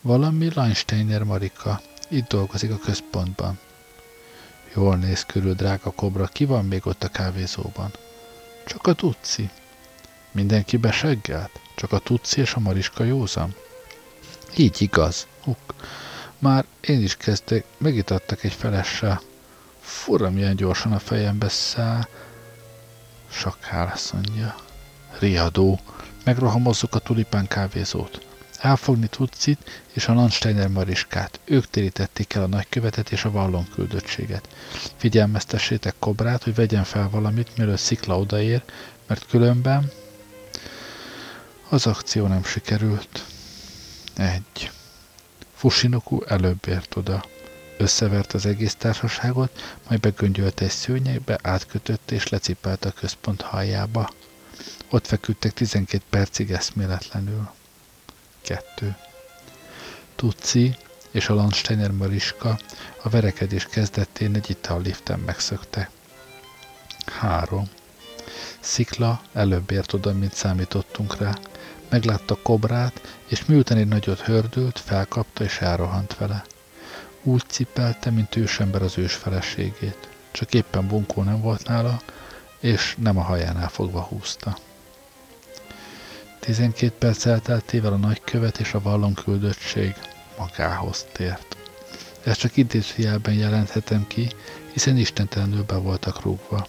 Valami 0.00 0.50
Leinsteiner 0.54 1.22
Marika, 1.22 1.80
itt 2.08 2.28
dolgozik 2.28 2.70
a 2.70 2.78
központban. 2.78 3.58
Jól 4.74 4.96
néz 4.96 5.24
körül, 5.24 5.54
drága 5.54 5.90
kobra, 5.90 6.26
ki 6.26 6.44
van 6.44 6.64
még 6.64 6.86
ott 6.86 7.02
a 7.04 7.08
kávézóban? 7.08 7.90
Csak 8.66 8.86
a 8.86 8.92
tuci. 8.92 9.50
Mindenki 10.30 10.76
beseggelt? 10.76 11.60
Csak 11.74 11.92
a 11.92 11.98
Tuci 11.98 12.40
és 12.40 12.54
a 12.54 12.60
Mariska 12.60 13.04
józan? 13.04 13.54
Így 14.56 14.82
igaz. 14.82 15.26
Huk. 15.42 15.74
Már 16.38 16.64
én 16.80 17.02
is 17.02 17.16
kezdték, 17.16 17.64
megitattak 17.78 18.44
egy 18.44 18.52
felessel. 18.52 19.20
Fura, 19.90 20.30
milyen 20.30 20.56
gyorsan 20.56 20.92
a 20.92 20.98
fejembe 20.98 21.48
száll. 21.48 22.06
Sakkál, 23.30 23.90
azt 23.94 24.12
mondja. 24.12 24.54
Riadó. 25.18 25.80
Megrohamozzuk 26.24 26.94
a 26.94 26.98
tulipán 26.98 27.46
kávézót. 27.46 28.26
Elfogni 28.58 29.06
Tucit 29.06 29.84
és 29.92 30.08
a 30.08 30.14
Landsteiner 30.14 30.68
Mariskát. 30.68 31.40
Ők 31.44 31.66
térítették 31.66 32.34
el 32.34 32.42
a 32.42 32.46
nagykövetet 32.46 33.12
és 33.12 33.24
a 33.24 33.30
vallon 33.30 33.68
küldöttséget. 33.74 34.48
Figyelmeztessétek 34.96 35.94
Kobrát, 35.98 36.42
hogy 36.42 36.54
vegyen 36.54 36.84
fel 36.84 37.08
valamit, 37.10 37.56
mielőtt 37.56 37.78
Szikla 37.78 38.18
odaér, 38.18 38.62
mert 39.06 39.26
különben 39.26 39.90
az 41.68 41.86
akció 41.86 42.26
nem 42.26 42.44
sikerült. 42.44 43.24
Egy. 44.16 44.70
Fusinoku 45.54 46.22
előbb 46.26 46.66
ért 46.68 46.96
oda. 46.96 47.24
Összevert 47.80 48.32
az 48.32 48.46
egész 48.46 48.74
társaságot, 48.74 49.78
majd 49.88 50.00
begöngyölte 50.00 50.64
egy 50.64 50.70
szőnyegbe, 50.70 51.38
átkötött 51.42 52.10
és 52.10 52.28
lecipelt 52.28 52.84
a 52.84 52.90
központ 52.90 53.40
hajjába. 53.42 54.10
Ott 54.90 55.06
feküdtek 55.06 55.52
12 55.52 56.02
percig 56.10 56.50
eszméletlenül. 56.50 57.50
2. 58.42 58.96
Tuci 60.14 60.76
és 61.10 61.28
a 61.28 61.34
Landsteiner 61.34 61.90
Mariska 61.90 62.58
a 63.02 63.08
verekedés 63.08 63.64
kezdetén 63.66 64.34
egy 64.34 64.58
liften 64.82 65.18
megszökte. 65.18 65.90
3. 67.06 67.68
Szikla 68.60 69.20
előbb 69.32 69.70
ért 69.70 69.92
oda, 69.92 70.12
mint 70.12 70.34
számítottunk 70.34 71.16
rá. 71.16 71.38
Meglátta 71.88 72.38
kobrát, 72.42 73.18
és 73.26 73.44
miután 73.44 73.78
egy 73.78 73.88
nagyot 73.88 74.20
hördült, 74.20 74.78
felkapta 74.78 75.44
és 75.44 75.58
elrohant 75.58 76.16
vele. 76.16 76.44
Úgy 77.22 77.42
cipelte, 77.46 78.10
mint 78.10 78.36
ősember 78.36 78.82
az 78.82 78.98
ős 78.98 79.14
feleségét. 79.14 80.08
Csak 80.30 80.54
éppen 80.54 80.86
bunkó 80.86 81.22
nem 81.22 81.40
volt 81.40 81.66
nála, 81.66 82.00
és 82.60 82.96
nem 82.98 83.18
a 83.18 83.22
hajánál 83.22 83.68
fogva 83.68 84.00
húzta. 84.00 84.56
12 86.40 86.94
perc 86.98 87.26
elteltével 87.26 87.92
a 87.92 87.96
nagykövet 87.96 88.58
és 88.58 88.74
a 88.74 88.80
vallon 88.80 89.14
küldöttség 89.14 89.94
magához 90.38 91.06
tért. 91.12 91.56
Ezt 92.24 92.38
csak 92.38 92.56
idézőjelben 92.56 93.34
jelenthetem 93.34 94.06
ki, 94.06 94.28
hiszen 94.72 94.96
istentelenül 94.96 95.62
be 95.62 95.76
voltak 95.76 96.22
rúgva. 96.22 96.66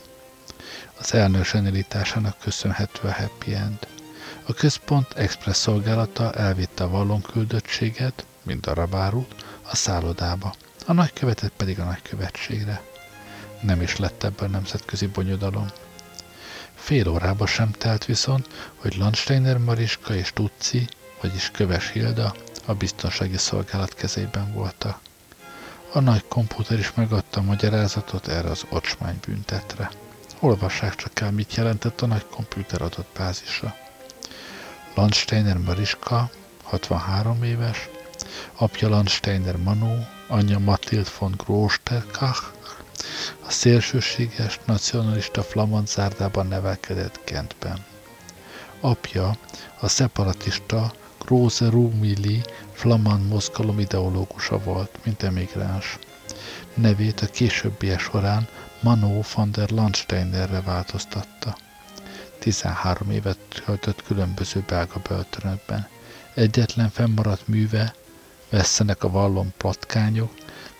Az 0.99 1.13
elnök 1.13 1.45
zsenilitásának 1.45 2.37
köszönhető 2.39 3.07
a 3.07 3.11
happy 3.11 3.53
end. 3.53 3.87
A 4.43 4.53
központ 4.53 5.13
express 5.13 5.57
szolgálata 5.57 6.31
elvitte 6.33 6.83
a 6.83 6.89
vallon 6.89 7.21
küldöttséget, 7.21 8.25
mint 8.43 8.61
darabárút, 8.61 9.45
a 9.71 9.75
szállodába, 9.75 10.53
a 10.85 10.93
nagykövetet 10.93 11.51
pedig 11.57 11.79
a 11.79 11.83
nagykövetségre. 11.83 12.81
Nem 13.61 13.81
is 13.81 13.97
lett 13.97 14.23
ebből 14.23 14.49
nemzetközi 14.49 15.07
bonyodalom. 15.07 15.67
Fél 16.75 17.07
órába 17.07 17.45
sem 17.45 17.71
telt 17.71 18.05
viszont, 18.05 18.47
hogy 18.75 18.95
Landsteiner 18.97 19.57
Mariska 19.57 20.15
és 20.15 20.31
Tutsi, 20.33 20.87
vagyis 21.21 21.51
Köves 21.51 21.91
Hilda 21.91 22.35
a 22.65 22.73
biztonsági 22.73 23.37
szolgálat 23.37 23.93
kezében 23.93 24.53
voltak. 24.53 24.99
A 25.93 25.99
nagy 25.99 26.23
komputer 26.27 26.79
is 26.79 26.93
megadta 26.93 27.39
a 27.39 27.43
magyarázatot 27.43 28.27
erre 28.27 28.49
az 28.49 28.65
ocsmány 28.69 29.19
büntetre. 29.25 29.91
Olvassák 30.39 30.95
csak 30.95 31.19
el, 31.19 31.31
mit 31.31 31.55
jelentett 31.55 32.01
a 32.01 32.05
nagy 32.05 32.25
komputer 32.25 32.81
adott 32.81 33.09
bázisa. 33.17 33.75
Landsteiner 34.95 35.57
Mariska, 35.57 36.29
63 36.63 37.43
éves, 37.43 37.89
apja 38.55 38.89
Landsteiner 38.89 39.55
Manu, 39.55 39.97
anyja 40.27 40.59
Matild 40.59 41.07
von 41.19 41.33
Grosterkach, 41.37 42.43
a 43.45 43.51
szélsőséges, 43.51 44.59
nacionalista 44.65 45.43
flamand 45.43 45.87
zárdában 45.87 46.47
nevelkedett 46.47 47.19
Kentben. 47.23 47.85
Apja 48.79 49.37
a 49.79 49.87
szeparatista 49.87 50.93
Groze 51.25 51.69
Rumili 51.69 52.41
flamand 52.73 53.27
mozgalom 53.27 53.79
ideológusa 53.79 54.59
volt, 54.59 54.97
mint 55.03 55.23
emigráns. 55.23 55.97
Nevét 56.73 57.19
a 57.21 57.25
későbbiek 57.25 57.99
során 57.99 58.47
Manó 58.79 59.23
van 59.35 59.51
der 59.51 59.69
Landsteinerre 59.69 60.61
változtatta. 60.61 61.57
13 62.39 63.11
évet 63.11 63.37
töltött 63.65 64.03
különböző 64.03 64.63
belga 64.67 65.01
börtönökben. 65.07 65.87
Egyetlen 66.33 66.89
fennmaradt 66.89 67.47
műve, 67.47 67.93
vesszenek 68.51 69.03
a 69.03 69.09
vallon 69.09 69.53
platkányok, 69.57 70.33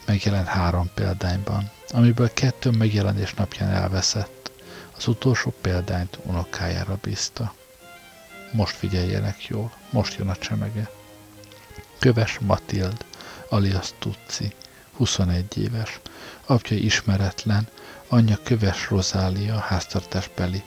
megjelent 0.05 0.47
három 0.47 0.89
példányban, 0.93 1.71
amiből 1.89 2.33
kettő 2.33 2.69
megjelenés 2.69 3.33
napján 3.33 3.69
elveszett. 3.69 4.51
Az 4.97 5.07
utolsó 5.07 5.53
példányt 5.61 6.19
unokájára 6.23 6.97
bízta. 7.01 7.53
Most 8.51 8.75
figyeljenek 8.75 9.45
jól, 9.45 9.71
most 9.89 10.17
jön 10.17 10.29
a 10.29 10.35
csemege. 10.35 10.89
Köves 11.99 12.39
Matild, 12.39 13.05
alias 13.49 13.93
Tutsi, 13.99 14.53
21 14.93 15.57
éves, 15.57 15.99
apja 16.45 16.77
ismeretlen, 16.77 17.67
anyja 18.07 18.37
Köves 18.43 18.89
Rozália, 18.89 19.57
háztartásbeli, 19.57 20.63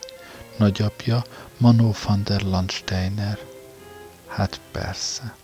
nagyapja 0.57 1.25
Manó 1.57 1.95
van 2.05 2.25
der 2.25 2.43
Landsteiner. 2.43 3.39
Hát 4.27 4.61
persze. 4.73 5.35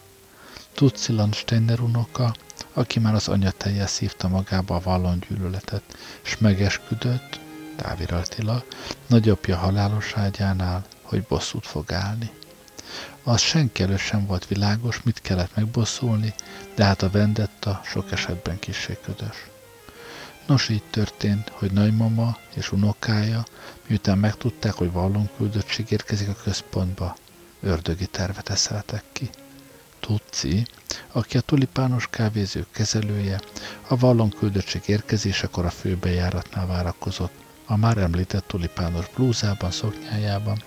Tutsi 0.75 1.13
Landsteiner 1.13 1.81
unoka, 1.81 2.35
aki 2.73 2.99
már 2.99 3.15
az 3.15 3.29
anyatelje 3.29 3.87
szívta 3.87 4.29
magába 4.29 4.75
a 4.75 4.81
vallon 4.81 5.25
gyűlöletet, 5.29 5.83
s 6.23 6.39
megesküdött, 6.39 7.41
Dávir 7.77 8.13
Attila, 8.13 8.65
nagyapja 9.07 9.57
halálos 9.57 10.13
ágyánál, 10.15 10.85
hogy 11.03 11.23
bosszút 11.23 11.67
fog 11.67 11.93
állni. 11.93 12.31
Az 13.23 13.41
senki 13.41 13.83
előtt 13.83 13.99
sem 13.99 14.27
volt 14.27 14.47
világos, 14.47 15.03
mit 15.03 15.21
kellett 15.21 15.55
megbosszulni, 15.55 16.35
de 16.75 16.85
hát 16.85 17.03
a 17.03 17.11
vendetta 17.11 17.81
sok 17.85 18.13
esetben 18.13 18.59
kissé 18.59 18.99
ködös. 19.05 19.47
Nos, 20.47 20.69
így 20.69 20.83
történt, 20.91 21.49
hogy 21.49 21.73
nagymama 21.73 22.37
és 22.55 22.73
unokája, 22.73 23.45
miután 23.87 24.19
megtudták, 24.19 24.73
hogy 24.73 24.93
vallon 24.93 25.29
küldöttség 25.37 25.91
érkezik 25.91 26.29
a 26.29 26.37
központba, 26.43 27.17
ördögi 27.61 28.07
tervet 28.07 28.49
eszeltek 28.49 29.05
ki. 29.13 29.31
Tuci, 30.11 30.67
aki 31.13 31.37
a 31.37 31.41
tulipános 31.41 32.07
kávéző 32.11 32.67
kezelője, 32.71 33.41
a 33.89 33.97
vallon 33.97 34.31
küldöttség 34.31 34.83
érkezésekor 34.87 35.65
a 35.65 35.71
főbejáratnál 35.71 36.67
várakozott, 36.67 37.33
a 37.67 37.77
már 37.77 37.99
említett 37.99 38.47
tulipános 38.47 39.07
blúzában, 39.15 39.71
szoknyájában, 39.71 40.63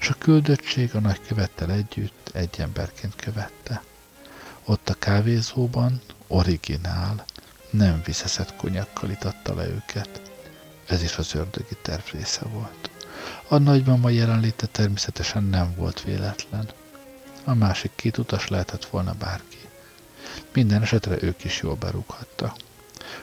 és 0.00 0.08
a 0.08 0.14
küldöttség 0.18 0.94
a 0.94 1.00
nagykövettel 1.00 1.70
együtt 1.70 2.30
egy 2.32 2.54
emberként 2.58 3.16
követte. 3.16 3.82
Ott 4.64 4.88
a 4.88 4.94
kávézóban, 4.94 6.00
originál, 6.26 7.24
nem 7.70 8.02
viszeszett 8.04 8.56
konyakkal 8.56 9.10
itatta 9.10 9.54
le 9.54 9.66
őket. 9.66 10.20
Ez 10.86 11.02
is 11.02 11.16
az 11.16 11.34
ördögi 11.34 11.76
terv 11.82 12.02
része 12.12 12.44
volt. 12.44 12.90
A 13.48 13.58
nagymama 13.58 14.08
jelenléte 14.08 14.66
természetesen 14.66 15.44
nem 15.44 15.74
volt 15.76 16.02
véletlen. 16.02 16.68
A 17.44 17.54
másik 17.54 17.90
két 17.94 18.18
utas 18.18 18.48
lehetett 18.48 18.84
volna 18.84 19.14
bárki. 19.18 19.58
Minden 20.52 20.82
esetre 20.82 21.16
ők 21.20 21.44
is 21.44 21.60
jól 21.60 21.74
berúghatta. 21.74 22.54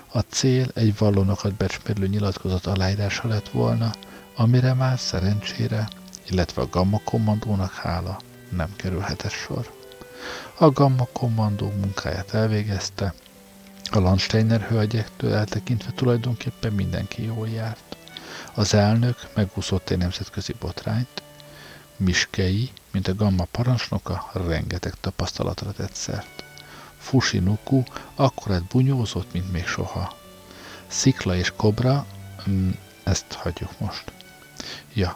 A 0.08 0.20
cél 0.20 0.68
egy 0.74 0.98
vallonokat 0.98 1.54
becsmérlő 1.54 2.08
nyilatkozat 2.08 2.66
aláírása 2.66 3.28
lett 3.28 3.50
volna, 3.50 3.92
amire 4.36 4.74
már 4.74 5.00
szerencsére, 5.00 5.88
illetve 6.30 6.62
a 6.62 6.70
Gamma 6.70 7.02
kommandónak 7.04 7.74
hála 7.74 8.20
nem 8.50 8.76
kerülhetett 8.76 9.32
sor. 9.32 9.72
A 10.58 10.70
Gamma 10.72 11.08
kommandó 11.12 11.72
munkáját 11.72 12.34
elvégezte, 12.34 13.14
a 13.92 14.00
Landsteiner 14.00 14.62
hölgyektől 14.62 15.34
eltekintve 15.34 15.92
tulajdonképpen 15.92 16.74
mindenki 16.74 17.24
jól 17.24 17.50
járt. 17.50 17.98
Az 18.54 18.74
elnök 18.74 19.18
megúszott 19.34 19.90
egy 19.90 19.98
nemzetközi 19.98 20.54
botrányt, 20.60 21.24
Miskei, 21.98 22.72
mint 22.92 23.08
a 23.08 23.16
Gamma 23.16 23.44
parancsnoka, 23.52 24.30
rengeteg 24.34 24.94
tapasztalatra 25.02 25.72
tett 25.72 25.94
szert. 25.94 26.44
Fushinuku 26.98 27.84
akkorát 28.16 28.64
bunyózott, 28.64 29.34
mint 29.34 29.52
még 29.52 29.66
soha. 29.66 30.16
Szikla 30.88 31.36
és 31.36 31.54
Kobra, 31.56 32.06
mm, 32.50 32.70
ezt 33.04 33.34
hagyjuk 33.34 33.80
most. 33.80 34.12
Ja, 34.94 35.16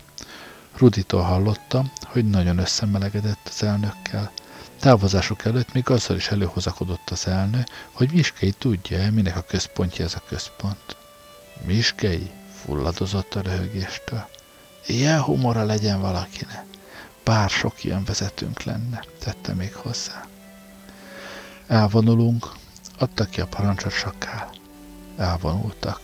Ruditól 0.78 1.22
hallottam, 1.22 1.92
hogy 2.06 2.30
nagyon 2.30 2.58
összemelegedett 2.58 3.48
az 3.48 3.64
elnökkel. 3.64 4.32
Távozásuk 4.80 5.46
előtt 5.46 5.74
még 5.74 5.90
azzal 5.90 6.16
is 6.16 6.28
előhozakodott 6.28 7.10
az 7.10 7.28
elnő, 7.28 7.64
hogy 7.92 8.12
Miskei 8.12 8.52
tudja 8.52 9.12
minek 9.12 9.36
a 9.36 9.42
központja 9.42 10.06
ez 10.06 10.14
a 10.16 10.24
központ. 10.28 10.96
Miskei 11.66 12.32
fulladozott 12.64 13.36
a 13.36 13.42
röhögéstől. 13.42 14.26
Ilyen 14.86 15.22
humora 15.22 15.64
legyen 15.64 16.02
valakinek. 16.02 16.71
Bár 17.24 17.50
sok 17.50 17.84
ilyen 17.84 18.04
vezetőnk 18.04 18.64
lenne, 18.64 19.04
tette 19.20 19.54
még 19.54 19.74
hozzá. 19.74 20.26
Elvonulunk, 21.68 22.52
adta 22.98 23.26
ki 23.26 23.42
a 23.42 23.48
parancsot 23.48 23.92
sakál. 23.92 24.50
Elvonultak. 25.18 26.00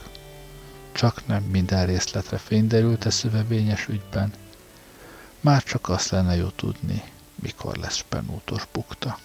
Csak 0.91 1.28
nem 1.28 1.43
minden 1.43 1.86
részletre 1.86 2.38
fény 2.38 2.68
derült 2.68 3.05
a 3.05 3.11
szövevényes 3.11 3.88
ügyben. 3.88 4.34
Már 5.39 5.63
csak 5.63 5.89
azt 5.89 6.09
lenne 6.09 6.36
jó 6.36 6.47
tudni, 6.47 7.03
mikor 7.36 7.76
lesz 7.76 7.95
spenútos 7.95 8.68
bukta. 8.72 9.20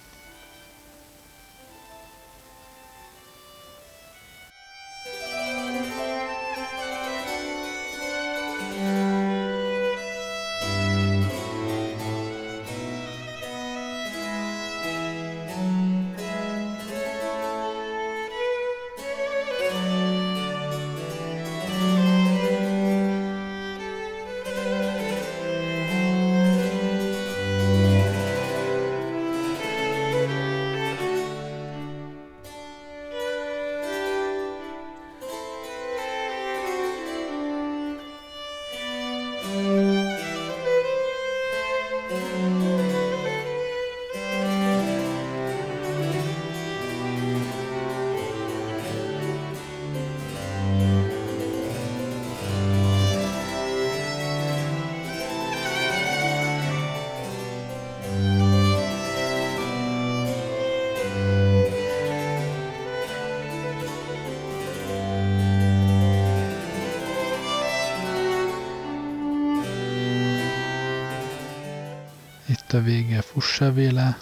Itt 72.72 72.78
a 72.78 72.82
vége, 72.82 73.22
fussa 73.22 73.72
véle. 73.72 74.18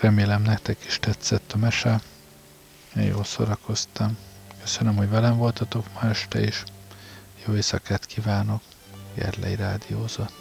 Remélem 0.00 0.42
nektek 0.42 0.84
is 0.86 0.98
tetszett 0.98 1.52
a 1.52 1.56
mese. 1.56 2.00
Én 2.96 3.02
jól 3.02 3.24
szórakoztam. 3.24 4.16
Köszönöm, 4.60 4.96
hogy 4.96 5.08
velem 5.08 5.36
voltatok 5.36 5.86
ma 5.94 6.08
este 6.08 6.42
is. 6.42 6.62
Jó 7.46 7.54
éjszakát 7.54 8.06
kívánok. 8.06 8.62
Gerlei 9.14 9.54
Rádiózott. 9.54 10.39